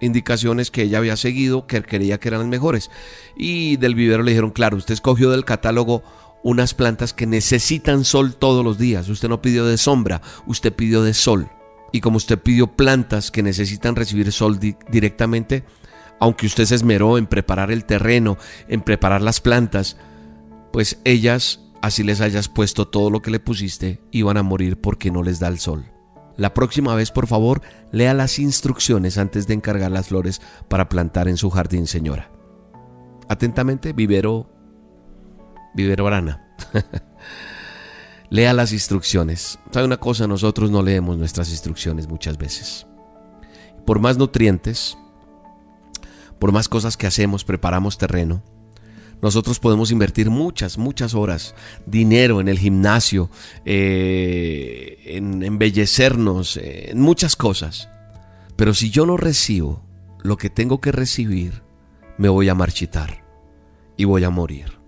indicaciones 0.00 0.72
que 0.72 0.82
ella 0.82 0.98
había 0.98 1.16
seguido, 1.16 1.68
que 1.68 1.80
creía 1.84 2.18
que 2.18 2.26
eran 2.26 2.40
las 2.40 2.48
mejores. 2.48 2.90
Y 3.36 3.76
del 3.76 3.94
vivero 3.94 4.24
le 4.24 4.32
dijeron, 4.32 4.50
claro, 4.50 4.76
usted 4.76 4.94
escogió 4.94 5.30
del 5.30 5.44
catálogo 5.44 6.02
unas 6.42 6.74
plantas 6.74 7.12
que 7.12 7.28
necesitan 7.28 8.04
sol 8.04 8.34
todos 8.34 8.64
los 8.64 8.76
días. 8.76 9.08
Usted 9.08 9.28
no 9.28 9.40
pidió 9.40 9.64
de 9.64 9.78
sombra, 9.78 10.20
usted 10.48 10.72
pidió 10.72 11.04
de 11.04 11.14
sol. 11.14 11.48
Y 11.92 12.00
como 12.00 12.16
usted 12.16 12.40
pidió 12.40 12.72
plantas 12.72 13.30
que 13.30 13.44
necesitan 13.44 13.94
recibir 13.94 14.32
sol 14.32 14.58
directamente, 14.90 15.62
aunque 16.18 16.46
usted 16.46 16.64
se 16.64 16.74
esmeró 16.74 17.18
en 17.18 17.28
preparar 17.28 17.70
el 17.70 17.84
terreno, 17.84 18.36
en 18.66 18.80
preparar 18.80 19.22
las 19.22 19.40
plantas, 19.40 19.96
pues 20.72 21.00
ellas, 21.04 21.60
así 21.82 22.02
les 22.02 22.20
hayas 22.20 22.48
puesto 22.48 22.88
todo 22.88 23.10
lo 23.10 23.22
que 23.22 23.30
le 23.30 23.40
pusiste, 23.40 24.00
iban 24.10 24.36
a 24.36 24.42
morir 24.42 24.80
porque 24.80 25.10
no 25.10 25.22
les 25.22 25.38
da 25.38 25.48
el 25.48 25.58
sol. 25.58 25.84
La 26.36 26.54
próxima 26.54 26.94
vez, 26.94 27.10
por 27.10 27.26
favor, 27.26 27.60
lea 27.90 28.14
las 28.14 28.38
instrucciones 28.38 29.18
antes 29.18 29.46
de 29.46 29.54
encargar 29.54 29.90
las 29.90 30.08
flores 30.08 30.40
para 30.68 30.88
plantar 30.88 31.28
en 31.28 31.36
su 31.36 31.50
jardín, 31.50 31.86
señora. 31.86 32.30
Atentamente, 33.28 33.92
Vivero. 33.92 34.50
Vivero 35.74 36.06
Arana. 36.06 36.54
lea 38.30 38.54
las 38.54 38.72
instrucciones. 38.72 39.58
¿Sabe 39.70 39.86
una 39.86 39.98
cosa? 39.98 40.26
Nosotros 40.26 40.70
no 40.70 40.82
leemos 40.82 41.18
nuestras 41.18 41.50
instrucciones 41.50 42.08
muchas 42.08 42.38
veces. 42.38 42.86
Por 43.84 44.00
más 44.00 44.16
nutrientes, 44.16 44.96
por 46.38 46.50
más 46.50 46.68
cosas 46.68 46.96
que 46.96 47.06
hacemos, 47.06 47.44
preparamos 47.44 47.98
terreno, 47.98 48.42
nosotros 49.22 49.60
podemos 49.60 49.92
invertir 49.92 50.30
muchas, 50.30 50.78
muchas 50.78 51.14
horas, 51.14 51.54
dinero 51.86 52.40
en 52.40 52.48
el 52.48 52.58
gimnasio, 52.58 53.30
eh, 53.64 55.00
en 55.06 55.44
embellecernos, 55.44 56.58
en 56.60 57.00
muchas 57.00 57.36
cosas. 57.36 57.88
Pero 58.56 58.74
si 58.74 58.90
yo 58.90 59.06
no 59.06 59.16
recibo 59.16 59.84
lo 60.22 60.36
que 60.36 60.50
tengo 60.50 60.80
que 60.80 60.90
recibir, 60.90 61.62
me 62.18 62.28
voy 62.28 62.48
a 62.48 62.56
marchitar 62.56 63.24
y 63.96 64.04
voy 64.04 64.24
a 64.24 64.30
morir. 64.30 64.78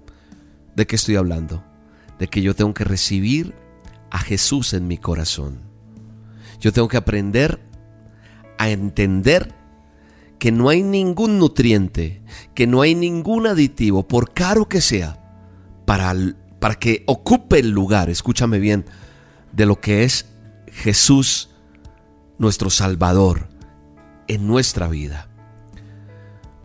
¿De 0.74 0.86
qué 0.86 0.96
estoy 0.96 1.14
hablando? 1.14 1.64
De 2.18 2.26
que 2.26 2.42
yo 2.42 2.56
tengo 2.56 2.74
que 2.74 2.84
recibir 2.84 3.54
a 4.10 4.18
Jesús 4.18 4.74
en 4.74 4.88
mi 4.88 4.98
corazón. 4.98 5.60
Yo 6.60 6.72
tengo 6.72 6.88
que 6.88 6.96
aprender 6.96 7.60
a 8.58 8.68
entender 8.70 9.54
que 10.44 10.52
no 10.52 10.68
hay 10.68 10.82
ningún 10.82 11.38
nutriente, 11.38 12.20
que 12.54 12.66
no 12.66 12.82
hay 12.82 12.94
ningún 12.94 13.46
aditivo, 13.46 14.06
por 14.06 14.34
caro 14.34 14.68
que 14.68 14.82
sea, 14.82 15.18
para, 15.86 16.14
para 16.60 16.74
que 16.74 17.02
ocupe 17.06 17.60
el 17.60 17.70
lugar, 17.70 18.10
escúchame 18.10 18.58
bien, 18.58 18.84
de 19.52 19.64
lo 19.64 19.80
que 19.80 20.04
es 20.04 20.26
Jesús, 20.70 21.48
nuestro 22.36 22.68
Salvador, 22.68 23.48
en 24.28 24.46
nuestra 24.46 24.86
vida. 24.88 25.30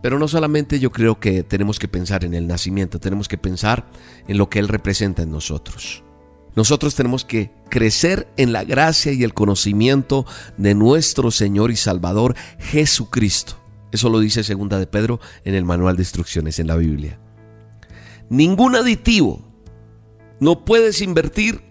Pero 0.02 0.18
no 0.18 0.28
solamente 0.28 0.78
yo 0.78 0.92
creo 0.92 1.18
que 1.18 1.42
tenemos 1.42 1.78
que 1.78 1.88
pensar 1.88 2.22
en 2.26 2.34
el 2.34 2.46
nacimiento, 2.46 3.00
tenemos 3.00 3.28
que 3.28 3.38
pensar 3.38 3.86
en 4.28 4.36
lo 4.36 4.50
que 4.50 4.58
Él 4.58 4.68
representa 4.68 5.22
en 5.22 5.30
nosotros. 5.30 6.04
Nosotros 6.54 6.94
tenemos 6.96 7.24
que 7.24 7.50
crecer 7.70 8.30
en 8.36 8.52
la 8.52 8.62
gracia 8.62 9.12
y 9.12 9.24
el 9.24 9.32
conocimiento 9.32 10.26
de 10.58 10.74
nuestro 10.74 11.30
Señor 11.30 11.70
y 11.70 11.76
Salvador 11.76 12.36
Jesucristo. 12.58 13.59
Eso 13.92 14.08
lo 14.08 14.20
dice 14.20 14.44
segunda 14.44 14.78
de 14.78 14.86
Pedro 14.86 15.20
en 15.44 15.54
el 15.54 15.64
manual 15.64 15.96
de 15.96 16.02
instrucciones 16.02 16.58
en 16.58 16.66
la 16.66 16.76
Biblia. 16.76 17.18
Ningún 18.28 18.76
aditivo. 18.76 19.42
No 20.38 20.64
puedes 20.64 21.02
invertir, 21.02 21.62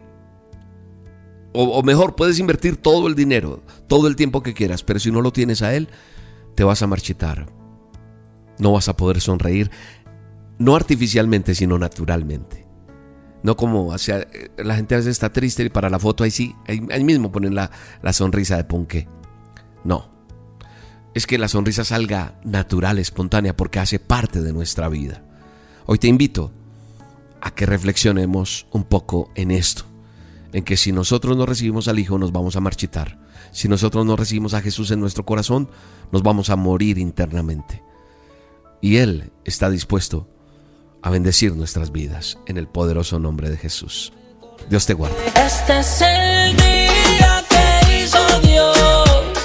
o, 1.54 1.82
mejor, 1.82 2.16
puedes 2.16 2.38
invertir 2.38 2.78
todo 2.78 3.08
el 3.08 3.16
dinero, 3.16 3.64
todo 3.88 4.08
el 4.08 4.16
tiempo 4.16 4.44
que 4.44 4.54
quieras, 4.54 4.84
pero 4.84 5.00
si 5.00 5.12
no 5.12 5.22
lo 5.22 5.34
tienes 5.34 5.64
a 5.64 5.74
Él, 5.74 5.90
te 6.56 6.64
vas 6.64 6.84
a 6.84 6.88
marchitar. 6.88 7.48
No 8.60 8.74
vas 8.74 8.88
a 8.90 8.96
poder 8.96 9.22
sonreír, 9.22 9.72
no 10.60 10.76
artificialmente, 10.76 11.56
sino 11.56 11.80
naturalmente. 11.80 12.68
No 13.42 13.56
como 13.56 13.94
hacia, 13.94 14.28
la 14.58 14.76
gente 14.76 14.96
a 14.96 14.98
veces 14.98 15.12
está 15.12 15.32
triste 15.32 15.64
y 15.64 15.70
para 15.70 15.90
la 15.90 15.98
foto 15.98 16.24
ahí 16.24 16.32
sí, 16.32 16.54
ahí, 16.68 17.04
mismo 17.04 17.32
ponen 17.32 17.56
la, 17.56 17.72
la 18.04 18.14
sonrisa 18.14 18.58
de 18.58 18.66
ponqué. 18.66 19.08
No, 19.84 20.19
es 21.20 21.28
que 21.28 21.38
la 21.38 21.50
sonrisa 21.50 21.84
salga 21.84 22.40
natural, 22.46 22.98
espontánea, 22.98 23.56
porque 23.56 23.80
hace 23.80 24.00
parte 24.00 24.42
de 24.42 24.54
nuestra 24.54 24.88
vida. 24.88 25.22
Hoy 25.86 26.00
te 26.00 26.08
invito 26.08 26.54
a 27.42 27.52
que 27.52 27.66
reflexionemos 27.66 28.68
un 28.72 28.86
poco 28.86 29.30
en 29.36 29.52
esto, 29.52 29.84
en 30.54 30.64
que 30.64 30.78
si 30.78 30.94
nosotros 30.94 31.36
no 31.36 31.46
recibimos 31.46 31.90
al 31.90 32.00
Hijo 32.00 32.18
nos 32.18 32.32
vamos 32.32 32.56
a 32.56 32.62
marchitar, 32.62 33.20
si 33.52 33.68
nosotros 33.68 34.06
no 34.06 34.16
recibimos 34.16 34.54
a 34.54 34.62
Jesús 34.62 34.92
en 34.92 35.02
nuestro 35.02 35.26
corazón 35.26 35.70
nos 36.14 36.24
vamos 36.24 36.50
a 36.50 36.56
morir 36.56 36.98
internamente. 36.98 37.84
Y 38.80 38.96
Él 38.96 39.34
está 39.44 39.70
dispuesto 39.70 40.30
a 41.02 41.10
bendecir 41.10 41.54
nuestras 41.54 41.92
vidas 41.92 42.38
en 42.46 42.58
el 42.58 42.70
poderoso 42.70 43.20
nombre 43.20 43.50
de 43.50 43.58
Jesús. 43.58 44.14
Dios 44.70 44.86
te 44.86 44.94
guarde. 44.94 45.18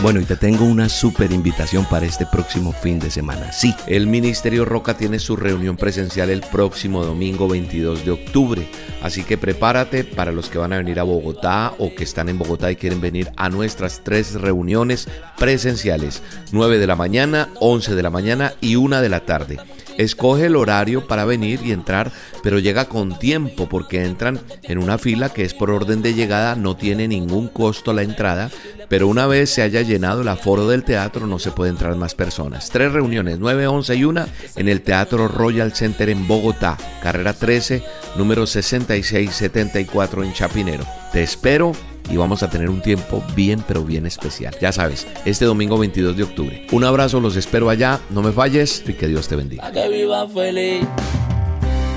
Bueno, 0.02 0.20
y 0.20 0.24
te 0.24 0.36
tengo 0.36 0.64
una 0.64 0.88
súper 0.88 1.32
invitación 1.32 1.86
para 1.86 2.04
este 2.04 2.26
próximo 2.26 2.72
fin 2.72 2.98
de 2.98 3.10
semana. 3.10 3.52
Sí, 3.52 3.74
el 3.86 4.06
Ministerio 4.06 4.64
Roca 4.64 4.96
tiene 4.96 5.18
su 5.18 5.36
reunión 5.36 5.76
presencial 5.76 6.30
el 6.30 6.40
próximo 6.40 7.04
domingo 7.04 7.48
22 7.48 8.04
de 8.04 8.10
octubre. 8.10 8.68
Así 9.02 9.22
que 9.22 9.38
prepárate 9.38 10.04
para 10.04 10.32
los 10.32 10.50
que 10.50 10.58
van 10.58 10.72
a 10.72 10.78
venir 10.78 10.98
a 10.98 11.04
Bogotá 11.04 11.74
o 11.78 11.94
que 11.94 12.04
están 12.04 12.28
en 12.28 12.38
Bogotá 12.38 12.70
y 12.70 12.76
quieren 12.76 13.00
venir 13.00 13.30
a 13.36 13.48
nuestras 13.48 14.02
tres 14.02 14.34
reuniones 14.34 15.08
presenciales. 15.38 16.22
9 16.52 16.78
de 16.78 16.86
la 16.86 16.96
mañana, 16.96 17.48
11 17.60 17.94
de 17.94 18.02
la 18.02 18.10
mañana 18.10 18.52
y 18.60 18.76
1 18.76 19.00
de 19.00 19.08
la 19.08 19.20
tarde. 19.20 19.58
Escoge 19.98 20.46
el 20.46 20.56
horario 20.56 21.06
para 21.06 21.24
venir 21.24 21.60
y 21.64 21.72
entrar, 21.72 22.12
pero 22.42 22.58
llega 22.58 22.86
con 22.86 23.18
tiempo 23.18 23.68
porque 23.68 24.04
entran 24.04 24.40
en 24.62 24.78
una 24.78 24.98
fila 24.98 25.28
que 25.28 25.44
es 25.44 25.54
por 25.54 25.70
orden 25.70 26.02
de 26.02 26.14
llegada, 26.14 26.56
no 26.56 26.76
tiene 26.76 27.08
ningún 27.08 27.48
costo 27.48 27.92
la 27.92 28.02
entrada, 28.02 28.50
pero 28.88 29.08
una 29.08 29.26
vez 29.26 29.50
se 29.50 29.62
haya 29.62 29.82
llenado 29.82 30.22
el 30.22 30.28
aforo 30.28 30.68
del 30.68 30.84
teatro 30.84 31.26
no 31.26 31.38
se 31.38 31.50
puede 31.50 31.70
entrar 31.70 31.96
más 31.96 32.14
personas. 32.14 32.70
Tres 32.70 32.92
reuniones, 32.92 33.38
9, 33.38 33.66
11 33.66 33.94
y 33.96 34.04
1 34.04 34.26
en 34.56 34.68
el 34.68 34.82
Teatro 34.82 35.28
Royal 35.28 35.72
Center 35.72 36.08
en 36.08 36.26
Bogotá, 36.26 36.76
carrera 37.02 37.32
13, 37.32 37.82
número 38.16 38.46
6674 38.46 40.24
en 40.24 40.32
Chapinero. 40.32 40.84
Te 41.12 41.22
espero 41.22 41.72
y 42.10 42.16
vamos 42.16 42.42
a 42.42 42.50
tener 42.50 42.70
un 42.70 42.80
tiempo 42.80 43.22
bien 43.34 43.62
pero 43.66 43.84
bien 43.84 44.06
especial. 44.06 44.54
Ya 44.60 44.72
sabes, 44.72 45.06
este 45.24 45.44
domingo 45.44 45.78
22 45.78 46.16
de 46.16 46.22
octubre. 46.22 46.66
Un 46.72 46.84
abrazo, 46.84 47.20
los 47.20 47.36
espero 47.36 47.70
allá, 47.70 48.00
no 48.10 48.22
me 48.22 48.32
falles 48.32 48.82
y 48.86 48.94
que 48.94 49.08
Dios 49.08 49.28
te 49.28 49.36
bendiga. 49.36 49.70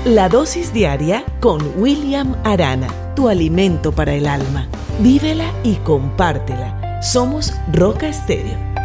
La 0.04 0.28
dosis 0.28 0.72
diaria 0.72 1.24
con 1.40 1.60
William 1.76 2.36
Arana, 2.44 2.88
tu 3.14 3.28
alimento 3.28 3.92
para 3.92 4.14
el 4.14 4.26
alma. 4.26 4.68
Vívela 5.00 5.52
y 5.64 5.74
compártela. 5.76 7.02
Somos 7.02 7.52
Roca 7.72 8.08
Estéreo. 8.08 8.77